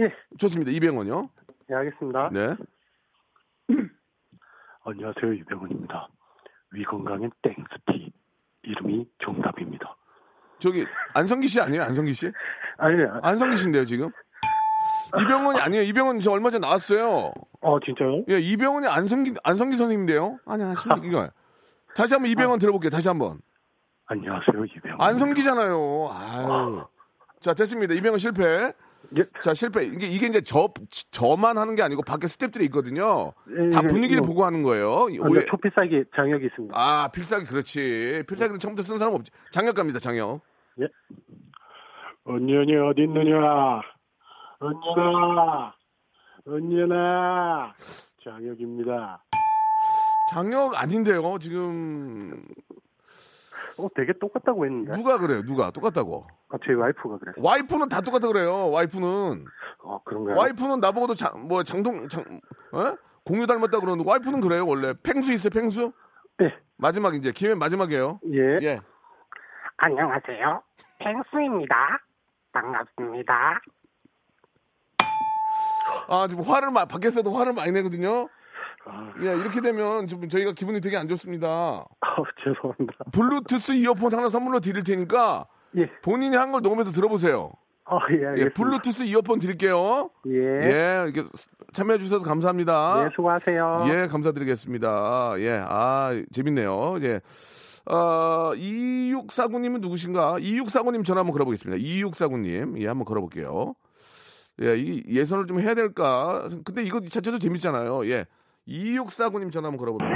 예. 0.00 0.12
좋습니다. 0.38 0.70
이병헌요. 0.70 1.30
예, 1.70 1.74
알겠습니다. 1.74 2.30
네. 2.32 2.54
안녕하세요, 4.84 5.34
유병훈입니다. 5.34 6.08
위 6.72 6.84
건강엔 6.84 7.30
땡스티. 7.42 8.12
이름이 8.64 9.08
정답입니다. 9.24 9.96
저기, 10.58 10.84
안성기 11.14 11.48
씨 11.48 11.58
아니에요? 11.58 11.84
안성기 11.84 12.12
씨? 12.12 12.30
아니, 12.76 13.02
안성기 13.22 13.56
씨인데요, 13.56 13.86
지금? 13.86 14.10
이병헌이 15.18 15.58
아니에요. 15.60 15.82
이병헌 15.84 16.20
저 16.20 16.30
얼마 16.32 16.50
전에 16.50 16.66
나왔어요. 16.66 17.32
어, 17.62 17.80
진짜요? 17.80 18.24
예, 18.30 18.38
이병헌이 18.38 18.86
안성기, 18.86 19.34
안성기 19.42 19.76
선생님인데요? 19.76 20.38
아니, 20.46 20.62
안성기, 20.62 21.08
이거. 21.08 21.28
다시 21.94 22.14
한번 22.14 22.30
이병헌 22.30 22.58
들어볼게요. 22.58 22.90
다시 22.90 23.08
한번. 23.08 23.40
안녕하세요, 24.06 24.62
유병훈. 24.76 25.00
안성기잖아요. 25.00 26.08
아유. 26.12 26.84
자, 27.40 27.54
됐습니다. 27.54 27.94
이병헌 27.94 28.18
실패. 28.18 28.72
예. 29.16 29.24
자, 29.40 29.54
실패. 29.54 29.84
이게, 29.84 30.06
이게 30.06 30.26
이제 30.26 30.40
저, 30.40 30.68
저만 31.10 31.58
하는 31.58 31.74
게 31.74 31.82
아니고 31.82 32.02
밖에 32.02 32.26
스탭들이 32.26 32.62
있거든요. 32.64 33.32
예, 33.50 33.70
다 33.70 33.80
예, 33.82 33.86
분위기를 33.86 34.20
뭐. 34.20 34.28
보고 34.28 34.44
하는 34.44 34.62
거예요. 34.62 35.06
아, 35.22 35.28
네, 35.34 35.44
초필살기 35.46 36.04
장혁이 36.14 36.46
있습니다. 36.46 36.74
아, 36.78 37.08
필살기, 37.08 37.46
그렇지. 37.46 38.22
필살기는 38.28 38.60
처음부터 38.60 38.82
쓴 38.86 38.98
사람 38.98 39.14
없지. 39.14 39.32
장혁 39.50 39.74
갑니다, 39.74 39.98
장혁. 39.98 40.40
언년이 42.24 42.76
어디 42.76 43.02
있느냐? 43.02 43.80
언년아, 44.60 45.74
언년아, 46.46 47.74
장혁입니다. 48.22 49.24
장혁 50.32 50.80
아닌데요, 50.80 51.38
지금. 51.38 52.44
어, 53.78 53.88
되게 53.96 54.12
똑같다고 54.20 54.66
했는데. 54.66 54.92
누가 54.92 55.18
그래요, 55.18 55.42
누가? 55.42 55.70
똑같다고. 55.70 56.26
아, 56.50 56.58
제 56.64 56.74
와이프가 56.74 57.18
그랬어요. 57.18 57.42
와이프는 57.42 57.88
다 57.88 58.02
똑같다 58.02 58.28
그래요, 58.28 58.70
와이프는. 58.70 59.44
어, 59.82 60.02
그런가요? 60.04 60.36
와이프는 60.36 60.80
나보고도 60.80 61.14
장, 61.14 61.48
뭐, 61.48 61.62
장동, 61.62 62.06
장, 62.08 62.22
어? 62.72 62.96
공유 63.24 63.46
닮았다 63.46 63.80
그러는데, 63.80 64.08
와이프는 64.08 64.40
그래요, 64.42 64.66
원래. 64.66 64.92
팽수 65.02 65.32
있어요, 65.32 65.50
팽수? 65.50 65.92
네. 66.38 66.54
마지막, 66.76 67.14
이제, 67.14 67.32
기회 67.32 67.54
마지막이에요. 67.54 68.20
예. 68.32 68.58
예. 68.62 68.80
안녕하세요. 69.78 70.62
펭수입니다. 70.98 71.98
반갑습니다. 72.52 73.60
아, 76.10 76.26
지금 76.28 76.44
화를, 76.44 76.70
마, 76.70 76.84
밖에서도 76.84 77.30
화를 77.32 77.52
많이 77.52 77.72
내거든요. 77.72 78.28
아, 78.86 79.12
예, 79.22 79.26
이렇게 79.36 79.60
되면 79.60 80.06
좀 80.06 80.28
저희가 80.28 80.52
기분이 80.52 80.80
되게 80.80 80.96
안 80.96 81.06
좋습니다. 81.08 81.48
어, 81.48 81.86
죄송합니다. 82.44 82.92
블루투스 83.12 83.72
이어폰 83.74 84.12
하나 84.14 84.28
선물로 84.28 84.60
드릴 84.60 84.82
테니까 84.84 85.46
예. 85.76 85.88
본인이 86.02 86.36
한 86.36 86.50
걸 86.50 86.62
녹음해서 86.62 86.90
들어보세요. 86.90 87.52
어, 87.84 87.98
예, 88.10 88.22
예, 88.22 88.26
알겠습니다. 88.26 88.54
블루투스 88.54 89.02
이어폰 89.04 89.38
드릴게요. 89.38 90.10
예. 90.28 90.32
예, 90.34 91.04
이렇게 91.10 91.28
참여해 91.72 91.98
주셔서 91.98 92.24
감사합니다. 92.24 93.04
예, 93.04 93.10
수고하세요. 93.14 93.84
예, 93.88 94.06
감사드리겠습니다. 94.06 95.34
예, 95.38 95.62
아, 95.64 96.10
재밌네요. 96.32 96.96
예. 97.02 97.20
어, 97.86 98.52
2649님은 98.54 99.80
누구신가? 99.80 100.38
2649님 100.38 101.04
전화 101.04 101.20
한번 101.20 101.32
걸어보겠습니다. 101.32 101.82
2649님. 101.82 102.80
예, 102.80 102.86
한번 102.88 103.04
걸어볼게요. 103.04 103.74
예, 104.62 104.76
이 104.76 105.02
예선을 105.08 105.46
좀 105.46 105.60
해야 105.60 105.74
될까? 105.74 106.46
근데 106.64 106.82
이거 106.82 107.00
자체도 107.00 107.38
재밌잖아요. 107.38 108.06
예. 108.10 108.26
2649님 108.68 109.50
전화 109.50 109.68
한번 109.68 109.78
걸어봅니다. 109.78 110.10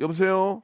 여보세요? 0.00 0.62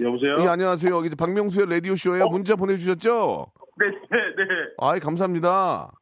여보세요? 0.00 0.34
예, 0.38 0.48
안녕하세요. 0.48 0.94
여기 0.94 1.10
박명수의 1.14 1.68
라디오쇼예요 1.70 2.28
문자 2.28 2.56
보내주셨죠? 2.56 3.46
네, 3.78 3.86
네, 3.88 4.44
네. 4.44 4.50
아이, 4.78 5.00
감사합니다. 5.00 5.92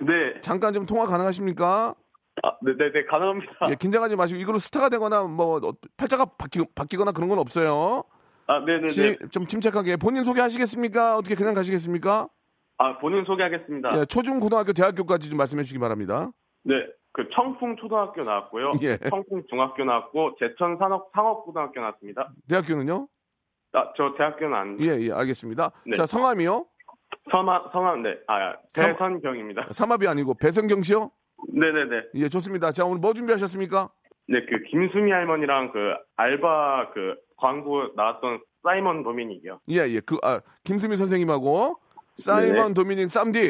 네. 0.00 0.40
잠깐 0.40 0.72
좀 0.72 0.84
통화 0.86 1.06
가능하십니까? 1.06 1.94
아, 2.42 2.50
네, 2.62 2.72
네, 2.76 2.90
네, 2.92 3.04
가능합니다. 3.04 3.52
예, 3.70 3.74
긴장하지 3.76 4.16
마시고 4.16 4.40
이걸로 4.40 4.58
스타가 4.58 4.88
되거나 4.88 5.22
뭐 5.24 5.56
어, 5.58 5.72
팔자가 5.96 6.24
바뀌, 6.36 6.60
바뀌거나 6.74 7.12
그런 7.12 7.28
건 7.28 7.38
없어요. 7.38 8.02
아, 8.48 8.58
네, 8.64 8.80
네, 8.80 8.88
지- 8.88 9.16
좀 9.30 9.46
침착하게 9.46 9.96
본인 9.96 10.24
소개하시겠습니까? 10.24 11.16
어떻게 11.16 11.34
그냥 11.34 11.54
가시겠습니까? 11.54 12.28
아, 12.82 12.98
본인 12.98 13.24
소개하겠습니다. 13.24 14.00
예, 14.00 14.04
초중 14.06 14.40
고등학교 14.40 14.72
대학교까지 14.72 15.30
좀 15.30 15.36
말씀해 15.38 15.62
주시기 15.62 15.78
바랍니다. 15.78 16.30
네, 16.64 16.74
그 17.12 17.28
청풍 17.32 17.76
초등학교 17.76 18.22
나왔고요. 18.22 18.72
예. 18.82 18.96
청풍 19.08 19.44
중학교 19.48 19.84
나왔고 19.84 20.34
제천 20.40 20.76
산업 20.78 21.10
상업 21.14 21.44
고등학교 21.44 21.80
나왔습니다. 21.80 22.32
대학교는요? 22.48 23.06
아, 23.74 23.92
저 23.96 24.14
대학교는 24.18 24.54
안 24.54 24.76
예, 24.80 24.98
예, 25.00 25.12
알겠습니다. 25.12 25.70
네. 25.86 25.94
자, 25.94 26.06
성함이요? 26.06 26.66
성함 27.30 27.62
성함 27.72 28.02
네. 28.02 28.18
아, 28.26 28.54
성- 28.72 28.86
배선경입니다. 28.92 29.68
삼합이 29.72 30.08
아니고 30.08 30.34
배성경 30.34 30.82
씨요? 30.82 31.10
네, 31.52 31.70
네, 31.70 31.84
네. 31.84 32.02
예, 32.14 32.28
좋습니다. 32.28 32.72
자, 32.72 32.84
오늘 32.84 32.98
뭐 32.98 33.12
준비하셨습니까? 33.14 33.90
네, 34.28 34.44
그 34.46 34.62
김수미 34.70 35.12
할머니랑 35.12 35.70
그 35.72 35.94
알바 36.16 36.90
그 36.94 37.14
광고 37.36 37.88
나왔던 37.94 38.40
사이먼 38.64 39.02
도미닉이요. 39.04 39.60
예, 39.70 39.76
예. 39.88 40.00
그, 40.00 40.16
아, 40.22 40.40
김수미 40.64 40.96
선생님하고 40.96 41.76
사이먼 42.16 42.74
도미닉 42.74 43.10
쌈디 43.10 43.40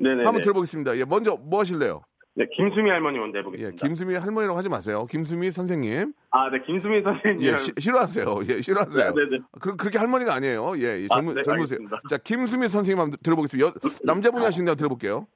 네, 0.00 0.14
네. 0.14 0.24
한번 0.24 0.36
네. 0.36 0.40
들어보겠습니다. 0.42 0.96
예, 0.98 1.04
먼저 1.04 1.36
뭐 1.36 1.60
하실래요? 1.60 2.02
네, 2.34 2.46
김수미 2.56 2.88
할머니 2.88 3.18
먼저 3.18 3.38
예, 3.38 3.40
해보겠습니다. 3.40 3.84
김수미 3.84 4.14
할머니라고 4.14 4.56
하지 4.56 4.68
마세요. 4.68 5.06
김수미 5.10 5.50
선생님. 5.50 6.12
아, 6.30 6.48
네, 6.50 6.60
김수미 6.64 7.02
선생님. 7.02 7.42
예, 7.42 7.56
시- 7.56 7.72
싫어하세요. 7.76 8.26
예, 8.48 8.60
싫어하세요. 8.62 9.12
네, 9.14 9.24
네, 9.24 9.36
네. 9.38 9.44
그, 9.60 9.74
그렇게 9.74 9.98
할머니가 9.98 10.34
아니에요. 10.34 10.78
예, 10.78 11.00
예 11.00 11.06
아, 11.10 11.16
젊으, 11.16 11.32
네, 11.34 11.42
젊으세요. 11.42 11.78
알겠습니다. 11.78 12.00
자, 12.08 12.16
김수미 12.18 12.68
선생님 12.68 13.00
한번 13.00 13.18
들어보겠습니다. 13.24 13.68
여- 13.68 13.72
남자분이 14.04 14.44
하신다고 14.44 14.76
들어볼게요. 14.76 15.26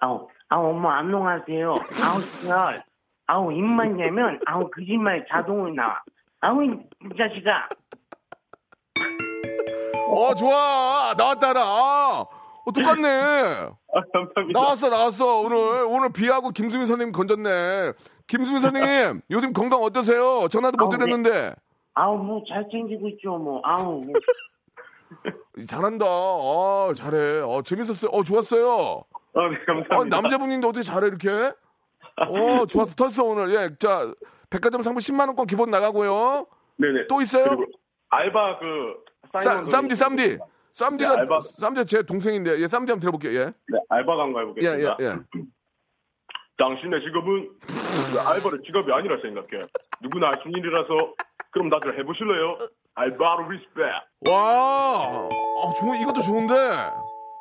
아우, 0.00 0.26
아우, 0.48 0.70
엄마, 0.70 0.98
안녕하세요. 0.98 1.70
아우, 1.70 2.20
별. 2.48 2.82
아우, 3.28 3.52
입만 3.52 4.00
열면, 4.00 4.40
아우, 4.46 4.68
거짓말 4.70 5.24
자동으로 5.30 5.72
나와. 5.72 6.02
아우, 6.40 6.64
이 6.64 6.70
자식아. 7.16 7.68
어, 10.10 10.34
좋아. 10.34 11.14
나왔다, 11.16 11.52
나. 11.52 11.60
아, 11.62 12.20
어, 12.64 12.72
똑같네. 12.72 13.08
아, 13.08 14.00
감사합니다. 14.12 14.60
나왔어, 14.60 14.88
나왔어. 14.88 15.40
오늘, 15.40 15.56
오늘 15.84 16.12
비하고 16.12 16.50
김수미 16.50 16.86
선생님 16.86 17.12
건졌네. 17.12 17.92
김수미 18.26 18.60
선생님, 18.60 19.22
요즘 19.30 19.52
건강 19.52 19.82
어떠세요? 19.82 20.48
전화도 20.48 20.76
못 20.76 20.84
아우, 20.84 20.90
네. 20.90 20.98
드렸는데. 21.04 21.54
아우, 21.94 22.16
뭐, 22.18 22.42
잘 22.48 22.66
챙기고 22.70 23.08
있죠, 23.10 23.36
뭐. 23.36 23.60
아우, 23.64 24.02
뭐. 24.02 24.12
잘한다. 25.66 26.04
아, 26.06 26.92
잘해. 26.96 27.40
어, 27.40 27.62
재밌었어요. 27.62 28.10
어, 28.12 28.22
좋았어요. 28.22 29.02
아, 29.34 29.40
네, 29.48 29.56
감사합니다. 29.66 29.96
어, 29.96 30.04
남자분인데 30.04 30.66
어떻게 30.66 30.82
잘해, 30.82 31.08
이렇게? 31.08 31.28
어, 32.16 32.66
좋았어. 32.66 32.94
텄어, 32.94 33.24
오늘. 33.26 33.54
예, 33.54 33.70
자, 33.78 34.12
백화점 34.50 34.82
상품 34.82 35.00
10만원권 35.00 35.46
기본 35.48 35.70
나가고요. 35.70 36.46
네네. 36.76 37.06
또 37.08 37.20
있어요? 37.20 37.56
알바 38.10 38.58
그 38.58 38.64
쌈, 39.38 39.66
쌈디, 39.66 39.94
쌈디. 39.94 40.28
네, 40.28 40.38
쌈디가, 40.72 41.12
알바. 41.20 41.40
쌈디가 41.40 41.84
제 41.84 42.02
동생인데, 42.02 42.58
예, 42.60 42.66
쌈디 42.68 42.90
한번 42.90 43.00
들어볼게요, 43.00 43.40
예. 43.40 43.44
네, 43.68 43.78
알바 43.88 44.12
예, 44.38 44.40
해보겠습니다. 44.40 44.96
예, 45.00 45.04
예. 45.06 45.14
당신의 46.58 47.00
직업은 47.06 47.50
알바를 48.26 48.60
직업이 48.66 48.92
아니라 48.92 49.16
생각해. 49.22 49.48
누구나 50.02 50.26
할 50.28 50.34
수 50.42 50.48
있는 50.48 50.60
일이라서 50.60 51.14
그럼 51.52 51.68
나도 51.68 51.90
해보실래요? 51.92 52.58
알바로 52.94 53.48
respect. 53.48 53.84
와, 54.28 55.28
아, 55.28 55.72
좋은, 55.80 56.00
이것도 56.02 56.20
좋은데. 56.20 56.54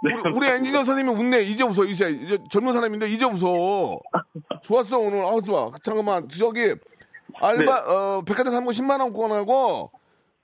우리, 0.02 0.16
우리 0.38 0.48
엔지니어 0.48 0.86
선생님이 0.86 1.10
웃네. 1.20 1.42
이제 1.42 1.64
웃어, 1.66 1.84
이제. 1.84 2.10
이제 2.10 2.38
젊은 2.50 2.72
사람인데, 2.72 3.10
이제 3.10 3.26
웃어. 3.26 4.00
좋았어, 4.64 4.98
오늘. 5.00 5.26
아, 5.26 5.42
좋아. 5.42 5.70
잠깐만. 5.84 6.30
저기, 6.30 6.74
알바, 7.42 7.84
네. 7.84 7.92
어, 7.94 8.22
백화점 8.26 8.54
상품 8.54 8.72
10만원권하고, 8.72 9.90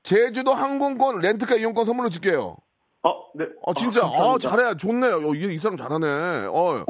제주도 0.09 0.53
항공권 0.53 1.19
렌트카 1.19 1.55
이용권 1.55 1.83
선물로 1.85 2.09
줄게요. 2.09 2.55
어, 3.03 3.09
네. 3.35 3.45
아, 3.65 3.73
진짜. 3.73 4.01
아, 4.05 4.09
감사합니다. 4.11 4.49
잘해. 4.49 4.77
좋네요. 4.77 5.15
어, 5.17 5.33
이, 5.33 5.53
이 5.53 5.57
사람 5.57 5.75
잘하네. 5.77 6.07
어. 6.47 6.85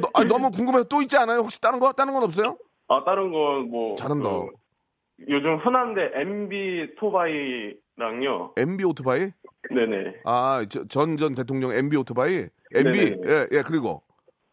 너, 0.00 0.08
아, 0.14 0.24
너무 0.24 0.50
궁금해서 0.50 0.84
또 0.84 1.02
있지 1.02 1.16
않아요? 1.18 1.40
혹시 1.40 1.60
다른 1.60 1.78
거? 1.78 1.92
다른 1.92 2.14
건 2.14 2.22
없어요? 2.24 2.56
아 2.88 3.04
다른 3.04 3.30
건 3.32 3.68
뭐 3.68 3.94
잘한다. 3.96 4.28
요즘 5.28 5.56
흔한데 5.58 6.10
MB 6.14 6.94
토바이랑요. 6.98 8.52
MB 8.56 8.84
오토바이? 8.84 9.30
네네. 9.70 10.20
아, 10.24 10.64
전전 10.88 11.34
대통령 11.34 11.72
MB 11.72 11.96
오토바이? 11.98 12.46
MB? 12.74 12.92
네네네. 12.92 13.16
예, 13.26 13.48
예, 13.52 13.62
그리고. 13.62 14.02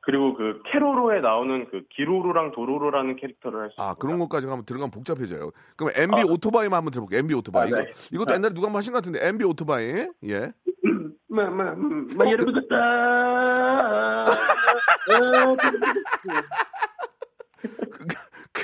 그리고 0.05 0.33
그 0.33 0.61
캐로로에 0.71 1.21
나오는 1.21 1.65
그 1.69 1.83
기로루랑 1.89 2.51
도로로라는 2.51 3.15
캐릭터를 3.15 3.61
할 3.61 3.69
수. 3.71 3.81
아, 3.81 3.95
그런 3.95 4.19
것까지 4.19 4.47
가면 4.47 4.65
들어가면 4.65 4.91
복잡해져요. 4.91 5.51
그럼 5.77 5.93
MB 5.95 6.23
오토바이만 6.23 6.77
한번 6.77 6.91
들어볼게요. 6.91 7.19
MB 7.19 7.33
오토바이. 7.35 7.71
아, 7.71 7.75
네. 7.77 7.81
이거, 7.83 7.91
이것도 8.11 8.33
아. 8.33 8.35
옛날에 8.35 8.53
누가 8.53 8.67
한번 8.67 8.79
하신 8.79 8.91
것 8.91 8.97
같은데, 8.97 9.25
MB 9.25 9.45
오토바이. 9.45 10.07
예. 10.25 10.51
마, 11.29 11.49
마, 11.49 11.73
마, 11.73 12.25
여러분, 12.29 12.53
아, 12.71 14.25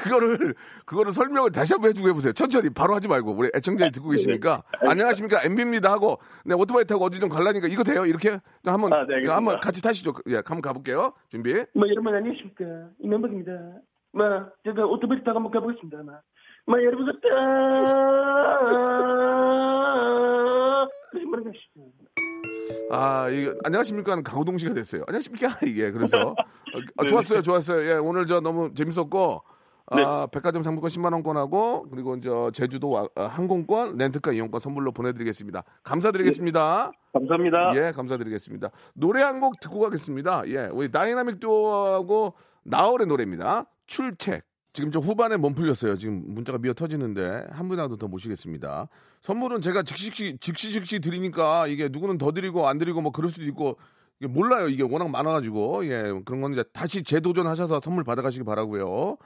그거를, 0.10 0.54
그거를 0.86 1.12
설명을 1.14 1.52
다시 1.52 1.74
한번 1.74 1.90
해주고 1.90 2.10
해보세요. 2.10 2.34
천천히, 2.34 2.70
바로 2.70 2.96
하지 2.96 3.08
말고. 3.08 3.32
우리 3.32 3.50
애청자들이 3.56 3.92
듣고 3.92 4.10
계시니까. 4.10 4.64
안녕하십니까. 4.82 5.42
MB입니다. 5.44 5.92
하고, 5.92 6.20
네, 6.44 6.56
오토바이 6.56 6.86
타고 6.86 7.06
어디 7.06 7.20
좀 7.20 7.30
갈라니까 7.30 7.68
이거 7.68 7.84
돼요? 7.84 8.06
이렇게? 8.06 8.40
한번, 8.66 8.94
아, 8.94 9.06
네. 9.06 9.28
한번 9.28 9.60
같이 9.60 9.82
타시죠. 9.82 10.14
예, 10.28 10.36
한번 10.36 10.62
가볼게요. 10.62 11.14
준비. 11.30 11.54
마, 11.74 11.88
여러분, 11.88 12.14
안녕하십니까. 12.14 12.66
이명박입니다. 13.00 13.52
마, 14.14 14.48
제가 14.64 14.86
오토바이 14.86 15.24
타고 15.24 15.38
한번 15.38 15.52
가보겠습니다. 15.52 16.04
마, 16.04 16.20
마, 16.66 16.78
여러분, 16.82 17.08
아, 17.32 17.86
한번 21.14 21.44
가시죠. 21.44 21.90
아, 22.92 23.30
이거, 23.30 23.54
안녕하십니까는 23.64 24.24
강호동 24.24 24.58
씨가 24.58 24.74
됐어요. 24.74 25.04
안녕하십니까? 25.08 25.60
이게, 25.66 25.92
그래서. 26.10 26.36
아, 26.98 27.04
좋았어요, 27.06 27.42
좋았어요. 27.42 27.86
예, 27.88 27.94
오늘 27.94 28.26
저 28.26 28.40
너무 28.40 28.74
재밌었고, 28.74 29.44
아, 29.92 30.28
백화점 30.28 30.64
상품권 30.64 30.90
10만 30.90 31.14
원권하고, 31.14 31.88
그리고 31.90 32.16
이제 32.16 32.30
제주도 32.54 32.90
와- 32.90 33.08
아, 33.16 33.24
항공권, 33.26 33.98
렌트카 33.98 34.32
이용권 34.34 34.60
선물로 34.60 34.92
보내드리겠습니다. 34.92 35.64
감사드리겠습니다. 35.84 36.92
감사합니다. 37.14 37.72
예, 37.76 37.92
감사드리겠습니다. 37.92 38.70
노래 38.94 39.22
한 39.24 39.40
곡 39.40 39.60
듣고 39.60 39.80
가겠습니다. 39.80 40.44
예, 40.48 40.70
우리 40.72 40.92
다이나믹 40.92 41.40
듀오하고 41.40 42.34
나얼의 42.64 43.08
노래입니다. 43.08 43.66
출첵. 43.88 44.44
지금 44.74 44.92
좀 44.92 45.02
후반에 45.02 45.38
몸 45.38 45.56
풀렸어요. 45.56 45.98
지금 45.98 46.24
문자가 46.28 46.60
미어 46.60 46.74
터지는데 46.74 47.48
한 47.50 47.68
분이라도 47.68 47.98
더 47.98 48.08
모시겠습니다. 48.08 48.88
선물은 49.22 49.62
제가 49.62 49.82
즉시 49.82 50.38
즉시 50.40 50.72
즉시 50.72 51.00
드리니까 51.00 51.66
이게 51.68 51.90
누구는 51.90 52.18
더 52.20 52.32
드리고 52.32 52.68
안 52.68 52.78
드리고 52.78 53.02
뭐 53.02 53.12
그럴 53.12 53.32
수도 53.32 53.46
있고 53.46 53.78
몰라요. 54.22 54.68
이게 54.68 54.84
워낙 54.84 55.10
많아가지고 55.10 55.86
예 55.88 56.14
그런 56.24 56.42
건 56.42 56.54
이제 56.54 56.64
다시 56.72 57.04
재도전하셔서 57.04 57.82
선물 57.84 58.04
받아가시기 58.04 58.44
바라고요. 58.44 59.18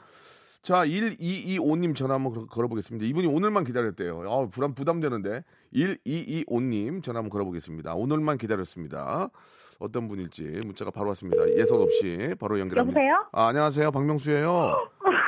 자, 0.64 0.86
1225님 0.86 1.94
전화 1.94 2.14
한번 2.16 2.34
걸- 2.34 2.48
걸어보겠습니다. 2.48 3.06
이분이 3.06 3.28
오늘만 3.28 3.66
기다렸대요. 3.66 4.24
아, 4.32 4.48
부담, 4.50 4.74
부담되는데. 4.74 5.44
1225님 5.76 7.04
전화 7.04 7.18
한번 7.18 7.30
걸어보겠습니다. 7.32 7.94
오늘만 7.96 8.38
기다렸습니다. 8.38 9.30
어떤 9.80 10.08
분일지 10.08 10.44
문자가 10.66 10.90
바로 10.90 11.10
왔습니다. 11.10 11.44
예선 11.58 11.82
없이 11.82 12.34
바로 12.40 12.60
연결합니다. 12.62 12.98
여보세요? 12.98 13.26
아, 13.34 13.48
안녕하세요. 13.48 13.92
박명수예요. 13.92 14.74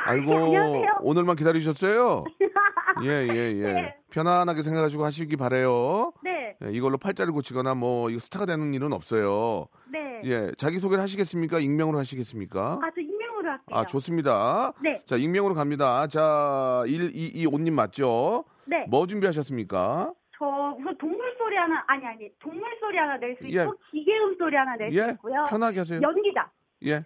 아이고, 0.05 0.33
안녕하세요. 0.37 0.85
오늘만 1.01 1.35
기다리셨어요? 1.35 2.23
예, 3.03 3.09
예, 3.09 3.35
예. 3.57 3.73
네. 3.73 3.95
편안하게 4.11 4.63
생각하시고 4.63 5.03
하시기 5.03 5.35
바래요. 5.35 6.13
네. 6.23 6.55
예, 6.63 6.71
이걸로 6.71 6.97
팔자를 6.97 7.33
고치거나 7.33 7.75
뭐 7.75 8.09
이거 8.09 8.19
스타가 8.21 8.45
되는 8.45 8.73
일은 8.73 8.93
없어요. 8.93 9.67
네. 9.91 10.21
예, 10.23 10.51
자기 10.57 10.79
소개를 10.79 11.03
하시겠습니까? 11.03 11.59
익명으로 11.59 11.97
하시겠습니까? 11.99 12.79
아, 12.81 12.89
저 12.95 13.01
아, 13.71 13.85
좋습니다. 13.85 14.73
네. 14.81 15.01
자, 15.05 15.15
익명으로 15.15 15.53
갑니다. 15.55 16.07
자, 16.07 16.83
1225님 16.85 17.71
맞죠? 17.73 18.45
네. 18.65 18.85
뭐 18.89 19.07
준비하셨습니까? 19.07 20.13
저 20.37 20.45
우선 20.79 20.97
동물 20.97 21.33
소리 21.37 21.55
하나 21.55 21.83
아니 21.87 22.05
아니 22.05 22.29
동물 22.39 22.61
소리 22.81 22.97
하나 22.97 23.15
낼 23.17 23.37
수 23.37 23.45
있고 23.47 23.57
예. 23.57 23.65
기계음 23.91 24.35
소리 24.37 24.55
하나 24.57 24.75
낼 24.75 24.91
수 24.91 24.97
예, 24.97 25.11
있고요. 25.13 25.45
편하게 25.49 25.79
하세요. 25.79 25.99
연기자. 26.01 26.51
예. 26.85 27.03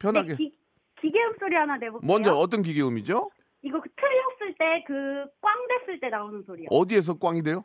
편하게. 0.00 0.30
네, 0.30 0.36
기, 0.36 0.58
기계음 1.00 1.34
소리 1.38 1.54
하나 1.54 1.76
내볼게요. 1.76 2.00
먼저 2.06 2.34
어떤 2.34 2.62
기계음이죠? 2.62 3.30
이거 3.62 3.80
그 3.80 3.88
틀렸을 3.94 4.54
때 4.58 4.84
그 4.86 5.30
꽝 5.40 5.54
됐을 5.68 6.00
때 6.00 6.08
나오는 6.08 6.42
소리요. 6.44 6.66
어디에서 6.70 7.18
꽝이 7.18 7.42
돼요? 7.42 7.64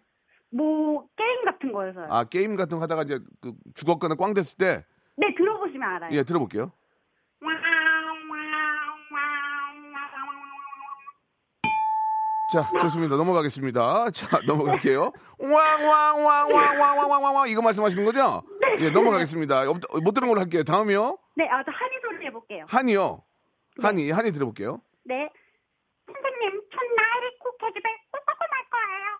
뭐 0.51 1.07
게임 1.17 1.45
같은 1.45 1.71
거여서요. 1.71 2.07
아, 2.11 2.23
게임 2.25 2.55
같은 2.55 2.77
거 2.77 2.83
하다가 2.83 3.01
이제 3.03 3.19
그 3.41 3.53
죽었거나 3.73 4.15
꽝 4.15 4.33
됐을 4.35 4.57
때 4.57 4.85
네 5.17 5.33
들어보시면 5.35 5.81
알아요. 5.95 6.11
예, 6.13 6.23
들어볼게요. 6.23 6.71
자, 12.51 12.67
좋습니다. 12.81 13.15
넘어가겠습니다. 13.15 14.09
자, 14.11 14.27
넘어갈게요. 14.45 15.11
왕왕왕왕왕왕왕왕 15.39 17.47
이거 17.49 17.61
말씀하시는 17.61 18.03
거죠? 18.05 18.43
예, 18.79 18.89
넘어가겠습니다. 18.89 19.69
없- 19.69 19.79
못 20.03 20.11
들은 20.13 20.27
걸로 20.27 20.41
할게요. 20.41 20.63
다음이요. 20.63 21.17
네, 21.35 21.47
아, 21.49 21.63
저 21.63 21.71
한이 21.71 21.93
소리 22.01 22.25
해볼게요. 22.25 22.65
한이요. 22.67 23.23
한이, 23.81 24.11
한이 24.11 24.31
들어볼게요. 24.31 24.81
네. 25.05 25.29
선생님, 26.05 26.61
첫날이 26.71 27.37
코케집에 27.39 27.89
꼬꼬꼬 28.11 28.45
날 28.51 28.69
거예요. 28.71 29.17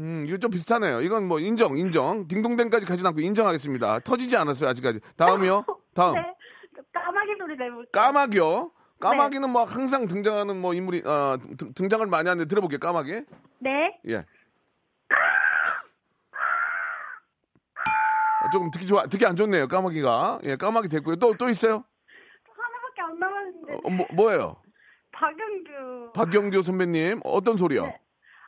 음, 0.00 0.26
이거 0.28 0.36
좀 0.36 0.50
비슷하네요. 0.50 1.00
이건 1.00 1.26
뭐 1.26 1.40
인정, 1.40 1.78
인정. 1.78 2.28
딩동댕까지 2.28 2.84
가진 2.86 3.06
않고 3.06 3.20
인정하겠습니다. 3.20 4.00
터지지 4.00 4.36
않았어요, 4.36 4.68
아직까지. 4.70 5.00
다음이요. 5.16 5.64
다음. 5.94 6.14
네. 6.14 6.34
저 6.76 6.82
까마귀 7.00 7.34
소리 7.38 7.56
내볼게요. 7.56 7.90
까마귀요. 7.92 8.70
까마귀는 9.00 9.50
뭐 9.50 9.64
항상 9.64 10.06
등장하는 10.06 10.60
뭐 10.60 10.72
인물이 10.74 11.02
아, 11.04 11.36
등- 11.58 11.72
등장을 11.74 12.06
많이 12.06 12.28
하는데 12.28 12.46
들어볼게요. 12.48 12.78
까마귀. 12.78 13.12
네. 13.60 13.98
예. 14.08 14.24
아, 18.42 18.50
조금 18.50 18.70
듣기 18.70 18.86
좋아, 18.86 19.02
듣기 19.06 19.26
안 19.26 19.36
좋네요. 19.36 19.66
까마귀가. 19.68 20.40
예, 20.46 20.56
까마귀 20.56 20.88
됐고요. 20.88 21.16
또 21.16 21.34
또 21.36 21.48
있어요? 21.48 21.84
하나밖에 22.48 23.02
안 23.02 23.18
남았는데. 23.18 23.72
어, 23.84 23.90
뭐 23.90 24.06
뭐예요? 24.12 24.56
박영규. 25.12 26.12
박경규 26.14 26.62
선배님 26.62 27.20
어떤 27.24 27.56
소리요? 27.56 27.92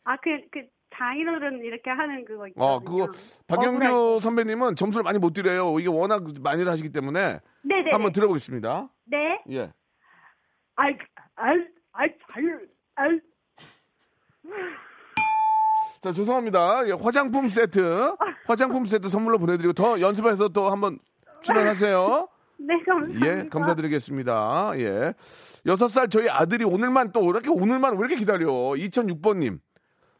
아, 0.05 0.17
그, 0.23 0.31
그, 0.53 0.67
장인어른 0.97 1.61
이렇게 1.65 1.91
하는 1.91 2.25
그거 2.25 2.47
있거든요. 2.49 2.65
어, 2.67 2.81
그거 2.81 3.11
박경규 3.47 4.21
선배님은 4.21 4.77
점수를 4.77 5.05
많이 5.05 5.19
못 5.19 5.33
드려요. 5.33 5.79
이게 5.79 5.89
워낙 5.89 6.25
많이 6.43 6.65
하시기 6.65 6.91
때문에 6.91 7.41
네네. 7.63 7.91
한번 7.93 8.13
들어보겠습니다. 8.13 8.89
네. 9.07 9.43
예. 9.51 9.73
아이, 10.79 10.97
아이, 11.35 11.57
아이, 11.93 12.09
자유, 12.33 12.47
아이. 12.95 13.21
자, 16.01 16.13
죄송합니다. 16.13 16.87
예, 16.87 16.93
화장품 16.93 17.49
세트, 17.49 18.15
화장품 18.47 18.85
세트 18.87 19.09
선물로 19.09 19.39
보내드리고 19.39 19.73
더 19.73 20.01
연습해서 20.01 20.49
또 20.51 20.71
한번 20.71 21.01
출연하세요. 21.43 22.29
네, 22.61 22.75
감사합니다. 22.87 23.27
예, 23.27 23.49
감사드리겠습니다. 23.49 24.73
예. 24.77 25.15
여섯 25.67 25.89
살 25.89 26.09
저희 26.09 26.29
아들이 26.29 26.65
오늘만 26.65 27.11
또 27.11 27.29
이렇게 27.29 27.49
오늘만 27.49 27.95
왜 27.95 27.99
이렇게 27.99 28.15
기다려? 28.15 28.47
2006번님. 28.47 29.59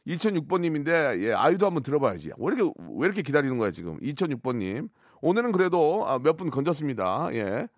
2006번님인데, 0.09 1.23
예, 1.23 1.33
아이도 1.35 1.67
한번 1.67 1.85
들어봐야지. 1.85 2.33
왜 2.37 2.55
이렇게, 2.55 2.73
왜 2.97 3.07
이렇게 3.07 3.23
기다리는 3.23 3.57
거야, 3.59 3.71
지금? 3.71 3.97
2006번님. 4.01 4.89
오늘은 5.21 5.53
그래도 5.53 6.05
아, 6.09 6.19
몇분 6.19 6.51
건졌습니다. 6.51 7.29
예. 7.35 7.69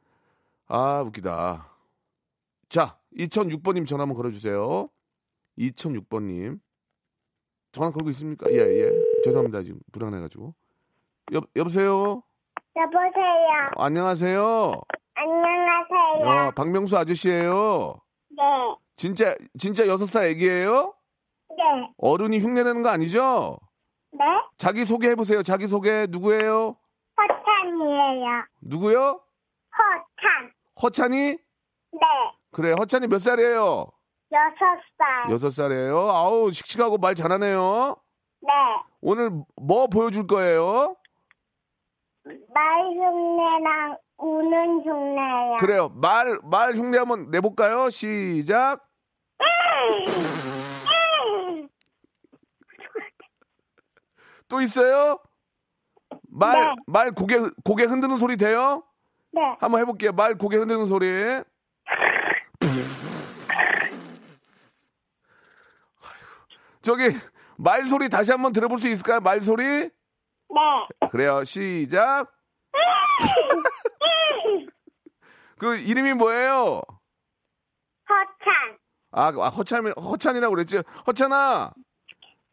아, 0.67 1.03
웃기다. 1.07 1.70
자, 2.71 2.97
2006번님 3.19 3.85
전화 3.87 4.03
한번 4.03 4.17
걸어주세요. 4.17 4.89
2006번님. 5.59 6.61
전화 7.73 7.91
걸고 7.91 8.11
있습니까? 8.11 8.49
예, 8.51 8.59
예. 8.59 8.91
죄송합니다. 9.25 9.63
지금 9.65 9.81
불안해가지고. 9.93 10.55
여, 11.35 11.41
여보세요? 11.57 12.23
여보세요. 12.77 13.71
어, 13.77 13.83
안녕하세요. 13.85 14.81
안녕하세요. 15.15 16.47
어, 16.49 16.51
박명수 16.53 16.97
아저씨예요. 16.97 18.01
네, 18.31 18.43
진짜 18.97 19.35
진짜 19.59 19.87
여섯 19.89 20.07
살 20.07 20.27
애기예요? 20.29 20.95
네, 21.51 21.93
어른이 21.99 22.39
흉내내는 22.39 22.83
거 22.83 22.89
아니죠? 22.89 23.59
네. 24.13 24.21
자기 24.57 24.85
소개 24.85 25.09
해 25.11 25.15
보세요. 25.17 25.43
자기 25.43 25.67
소개 25.67 26.07
누구예요? 26.09 26.77
허찬이에요. 27.19 28.45
누구요? 28.63 29.21
허찬. 29.77 30.53
허찬이? 30.83 31.17
네, 31.93 32.01
그래. 32.53 32.73
허찬이 32.73 33.07
몇 33.07 33.19
살이에요? 33.21 33.87
여섯 34.33 34.81
살. 34.99 35.31
여섯 35.31 35.51
살이에요. 35.51 35.99
아우 36.11 36.51
씩씩하고 36.53 36.99
말 36.99 37.15
잘하네요. 37.15 37.97
네, 38.43 38.49
오늘 39.01 39.31
뭐 39.57 39.87
보여줄 39.87 40.27
거예요? 40.27 40.97
말 42.25 42.81
흉내랑 42.85 43.97
우는 44.19 44.81
흉내요. 44.83 45.57
그래요. 45.59 45.89
말 45.95 46.39
말 46.45 46.75
흉내 46.75 46.99
한번 46.99 47.31
내볼까요? 47.31 47.91
시작. 47.91 48.87
또 54.49 54.61
있어요? 54.61 55.19
말 56.29 56.61
네. 56.61 56.75
말 56.87 57.11
고개 57.13 57.39
고개 57.65 57.85
흔드는 57.85 58.17
소리 58.19 58.37
돼요? 58.37 58.83
네. 59.33 59.41
한번 59.61 59.81
해볼게요. 59.81 60.13
말 60.13 60.37
고개 60.37 60.57
흔드는 60.57 60.87
소리. 60.87 61.07
저기 66.83 67.11
말 67.57 67.87
소리 67.87 68.09
다시 68.09 68.33
한번 68.33 68.53
들어볼 68.53 68.79
수 68.79 68.89
있을까요? 68.89 69.21
말 69.21 69.41
소리? 69.43 69.65
네. 69.65 69.91
그래요. 71.11 71.45
시작. 71.45 72.33
그 75.59 75.77
이름이 75.77 76.15
뭐예요? 76.15 76.81
허찬. 78.09 78.79
아, 79.13 79.27
아 79.29 79.49
허찬 79.51 79.93
허찬이라고 79.93 80.55
그랬지. 80.55 80.83
허찬아. 81.07 81.73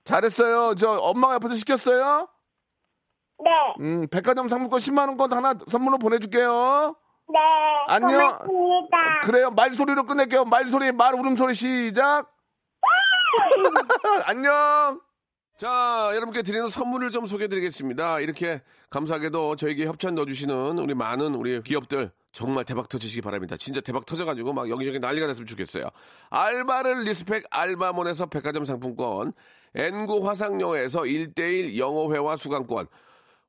잘했어요. 0.04 0.76
저 0.76 0.92
엄마가 0.92 1.36
옆에서 1.36 1.56
시켰어요? 1.56 2.28
네. 3.44 3.50
음, 3.80 4.08
백화점 4.10 4.48
상품권 4.48 4.80
10만 4.80 5.08
원권 5.08 5.34
하나 5.34 5.54
선물로 5.70 5.98
보내 5.98 6.20
줄게요. 6.20 6.96
네. 7.30 7.40
안녕. 7.90 8.38
고맙습니다. 8.40 9.20
그래요. 9.24 9.52
말소리로 9.52 10.06
끝낼게요. 10.06 10.46
말소리, 10.46 10.92
말 10.92 11.14
울음소리 11.14 11.54
시작. 11.56 12.32
안녕. 14.26 15.02
자, 15.58 16.12
여러분께 16.14 16.44
드리는 16.44 16.68
선물을 16.68 17.10
좀 17.12 17.26
소개해 17.26 17.48
드리겠습니다. 17.48 18.20
이렇게 18.20 18.62
감사하게도 18.90 19.56
저에게 19.56 19.88
협찬 19.88 20.16
넣어주시는 20.16 20.78
우리 20.78 20.94
많은 20.94 21.34
우리 21.36 21.62
기업들 21.64 22.12
정말 22.32 22.64
대박 22.64 22.88
터지시기 22.88 23.22
바랍니다. 23.22 23.58
진짜 23.58 23.82
대박 23.82 24.06
터져가지고 24.06 24.54
막 24.54 24.70
여기저기 24.70 25.00
난리가 25.00 25.26
났으면 25.26 25.48
좋겠어요. 25.48 25.90
알바를 26.30 27.04
respect 27.04 27.46
알바몬에서 27.50 28.28
백화점 28.28 28.64
상품권, 28.66 29.34
N구 29.74 30.28
화상영어에서 30.28 31.02
1대1 31.02 31.78
영어회화 31.78 32.38
수강권, 32.38 32.86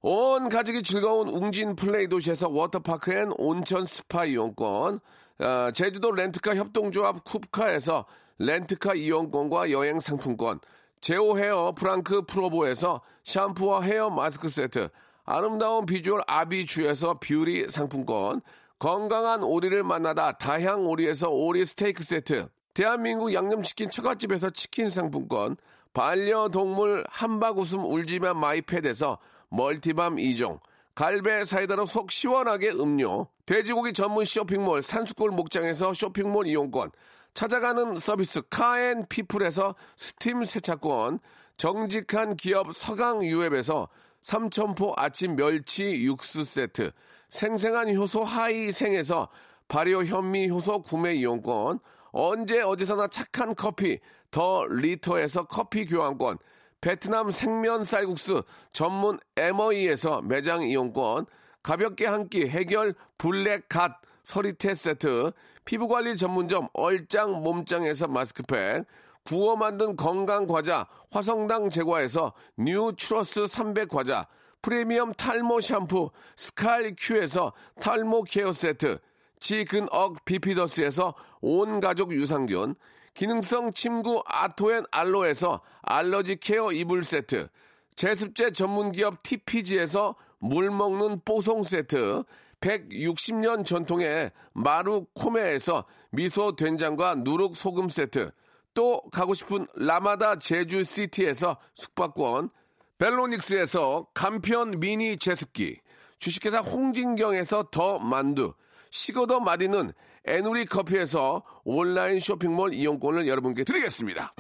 온 0.01 0.49
가족이 0.49 0.85
즐거운 0.85 1.29
웅진 1.29 1.75
플레이 1.75 2.07
도시에서 2.07 2.49
워터파크 2.49 3.13
and 3.13 3.33
온천 3.37 3.85
스파 3.85 4.27
이용권, 4.27 5.01
아, 5.41 5.73
제주도 5.75 6.13
렌트카 6.13 6.55
협동조합 6.55 7.25
쿱카에서 7.25 8.05
렌트카 8.39 8.95
이용권과 8.95 9.73
여행 9.73 9.99
상품권, 9.99 10.61
제오 11.01 11.37
헤어 11.37 11.73
프랑크 11.77 12.27
프로보에서 12.27 13.01
샴푸와 13.25 13.83
헤어 13.83 14.09
마스크 14.09 14.49
세트, 14.49 14.89
아름다운 15.25 15.85
비주얼 15.85 16.23
아비주에서 16.29 17.19
뷰티 17.19 17.69
상품권, 17.69 18.41
건강한 18.79 19.43
오리를 19.43 19.83
만나다 19.83 20.39
다향 20.39 20.87
오리에서 20.87 21.29
오리 21.31 21.67
스테이크 21.67 22.05
세트, 22.05 22.47
대한민국 22.73 23.35
양념치킨 23.35 23.91
처갓집에서 23.91 24.51
치킨 24.51 24.91
상품권, 24.91 25.57
반려동물 25.93 27.05
한바구음 27.09 27.85
울지마 27.85 28.35
마이패드에서 28.35 29.19
멀티밤 29.51 30.17
2종, 30.17 30.61
갈배 30.95 31.45
사이다로 31.45 31.87
속 31.87 32.11
시원하게 32.11 32.71
음료, 32.71 33.29
돼지고기 33.47 33.93
전문 33.93 34.25
쇼핑몰 34.25 34.83
산수골 34.83 35.31
목장에서 35.31 35.95
쇼핑몰 35.95 36.47
이용권, 36.47 36.91
찾아가는 37.35 37.99
서비스 37.99 38.43
카앤피플에서 38.51 39.75
스팀 39.97 40.45
세차권, 40.45 41.21
정직한 41.57 42.37
기업 42.37 42.75
서강유업에서 42.75 43.89
삼천포 44.23 44.95
아침 44.97 45.37
멸치 45.37 46.03
육수 46.03 46.45
세트, 46.45 46.91
생생한 47.31 47.95
효소 47.95 48.25
하이생에서 48.25 49.29
발효 49.69 50.05
현미 50.05 50.51
효소 50.51 50.83
구매 50.83 51.15
이용권, 51.15 51.79
언제 52.11 52.61
어디서나 52.61 53.09
착한 53.09 53.55
커피 53.55 54.01
더 54.31 54.67
리터에서 54.67 55.45
커피 55.45 55.85
교환권, 55.85 56.39
베트남 56.81 57.31
생면 57.31 57.85
쌀국수 57.85 58.43
전문 58.73 59.19
에머이에서 59.37 60.23
매장 60.23 60.63
이용권, 60.63 61.27
가볍게 61.63 62.07
한 62.07 62.29
끼 62.29 62.47
해결 62.47 62.95
블랙 63.19 63.69
갓 63.69 64.01
서리태 64.25 64.75
세트, 64.75 65.33
피부관리 65.65 66.17
전문점 66.17 66.69
얼짱 66.73 67.43
몸짱에서 67.43 68.09
마스크팩, 68.09 68.85
구워 69.25 69.57
만든 69.57 69.97
건강 69.97 70.47
과자 70.47 70.87
화성당 71.11 71.71
제과에서 71.71 72.33
뉴트러스 72.57 73.47
300 73.47 73.89
과자, 73.89 74.27
프리미엄 74.63 75.13
탈모 75.13 75.61
샴푸 75.61 76.11
스칼 76.37 76.95
큐에서 76.97 77.53
탈모 77.81 78.23
케어 78.25 78.53
세트, 78.53 78.99
지근억 79.41 80.25
비피더스에서 80.25 81.15
온 81.41 81.81
가족 81.81 82.13
유산균, 82.13 82.75
기능성 83.19 83.73
침구 83.73 84.23
아토앤 84.27 84.85
알로에서 84.93 85.61
알러지 85.83 86.37
케어 86.37 86.71
이불 86.71 87.03
세트, 87.03 87.49
제습제 87.97 88.53
전문기업 88.53 89.25
TPG에서 89.25 90.15
물 90.39 90.71
먹는 90.71 91.23
뽀송 91.25 91.65
세트, 91.65 92.23
160년 92.61 93.67
전통의 93.67 94.31
마루 94.53 95.05
코메에서 95.15 95.85
미소 96.11 96.55
된장과 96.55 97.17
누룩 97.25 97.57
소금 97.57 97.89
세트, 97.89 98.31
또 98.73 99.03
가고 99.11 99.35
싶은 99.35 99.67
라마다 99.75 100.39
제주시티에서 100.39 101.57
숙박권, 101.75 102.51
벨로닉스에서 102.99 104.07
간편 104.15 104.79
미니 104.79 105.17
제습기, 105.17 105.81
주식회사 106.21 106.61
홍진경에서 106.61 107.65
더 107.73 107.99
만두, 107.99 108.55
식어도 108.91 109.41
마디는 109.41 109.93
에누리 110.29 110.67
커피에서 110.67 111.43
온라인 111.65 112.21
쇼핑몰 112.21 112.75
이용권을 112.75 113.27
여러분께 113.27 113.65
드리겠습니다. 113.65 114.35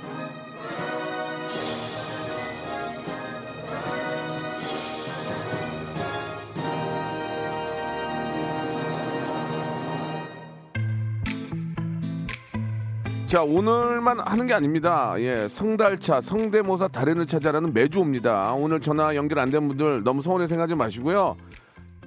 자, 13.27 13.43
오늘만 13.43 14.21
하는 14.21 14.47
게 14.47 14.55
아닙니다. 14.55 15.15
예, 15.19 15.49
성달차, 15.49 16.23
성대모사 16.23 16.89
달인을 16.89 17.27
찾아라는 17.27 17.75
매주 17.75 18.01
옵니다. 18.01 18.55
오늘 18.55 18.81
전화 18.81 19.15
연결 19.17 19.39
안 19.41 19.51
된 19.51 19.69
분들 19.69 20.03
너무 20.03 20.23
서운해 20.23 20.47
생각하지 20.47 20.75
마시고요. 20.75 21.37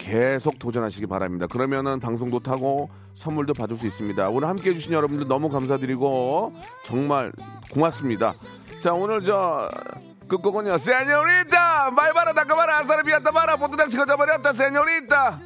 계속 0.02 0.58
도전하시기 0.58 1.06
바랍니다. 1.06 1.46
그러면은 1.46 2.00
방송도 2.00 2.40
타고 2.40 2.90
선물도 3.14 3.54
받을 3.54 3.78
수 3.78 3.86
있습니다. 3.86 4.30
오늘 4.30 4.48
함께 4.48 4.72
해주신 4.72 4.94
여러분들 4.94 5.28
너무 5.28 5.50
감사드리고 5.50 6.54
정말 6.84 7.32
고맙습니다. 7.72 8.34
자, 8.82 8.94
오늘 8.94 9.24
저 9.24 9.70
끝곡은요. 10.28 10.80
세뇨리타! 10.80 11.92
말바라 11.92 12.34
닦아봐라! 12.34 12.80
아사르 12.80 13.04
비았다 13.04 13.32
봐라! 13.32 13.58
보드당 13.58 13.90
찍어져버렸다! 13.90 14.54
세뇨리타! 14.54 15.40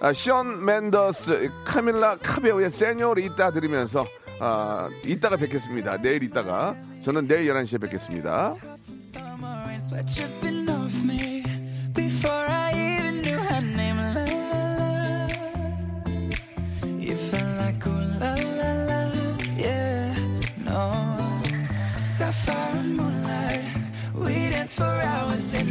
아, 0.00 0.12
시온 0.12 0.64
맨더스, 0.64 1.50
카밀라 1.64 2.18
카베오의 2.18 2.70
세뇨리타 2.70 3.50
들으면서 3.52 4.04
아, 4.38 4.88
이따가 5.04 5.36
뵙겠습니다. 5.36 6.00
내일 6.00 6.22
이따가. 6.22 6.76
저는 7.02 7.26
내일 7.26 7.52
11시에 7.52 7.80
뵙겠습니다. 7.80 8.54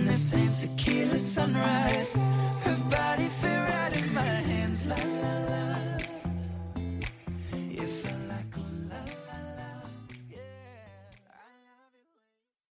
The 0.04 0.14
same 0.14 0.52
tequila 0.52 1.18
sunrise. 1.18 2.16
Her 2.16 2.78
body 2.89 3.30
fit 3.30 3.60
right 3.70 3.93
in 3.96 4.14
my 4.14 4.22
hands. 4.22 4.86
La 4.88 4.96
la. 4.96 5.64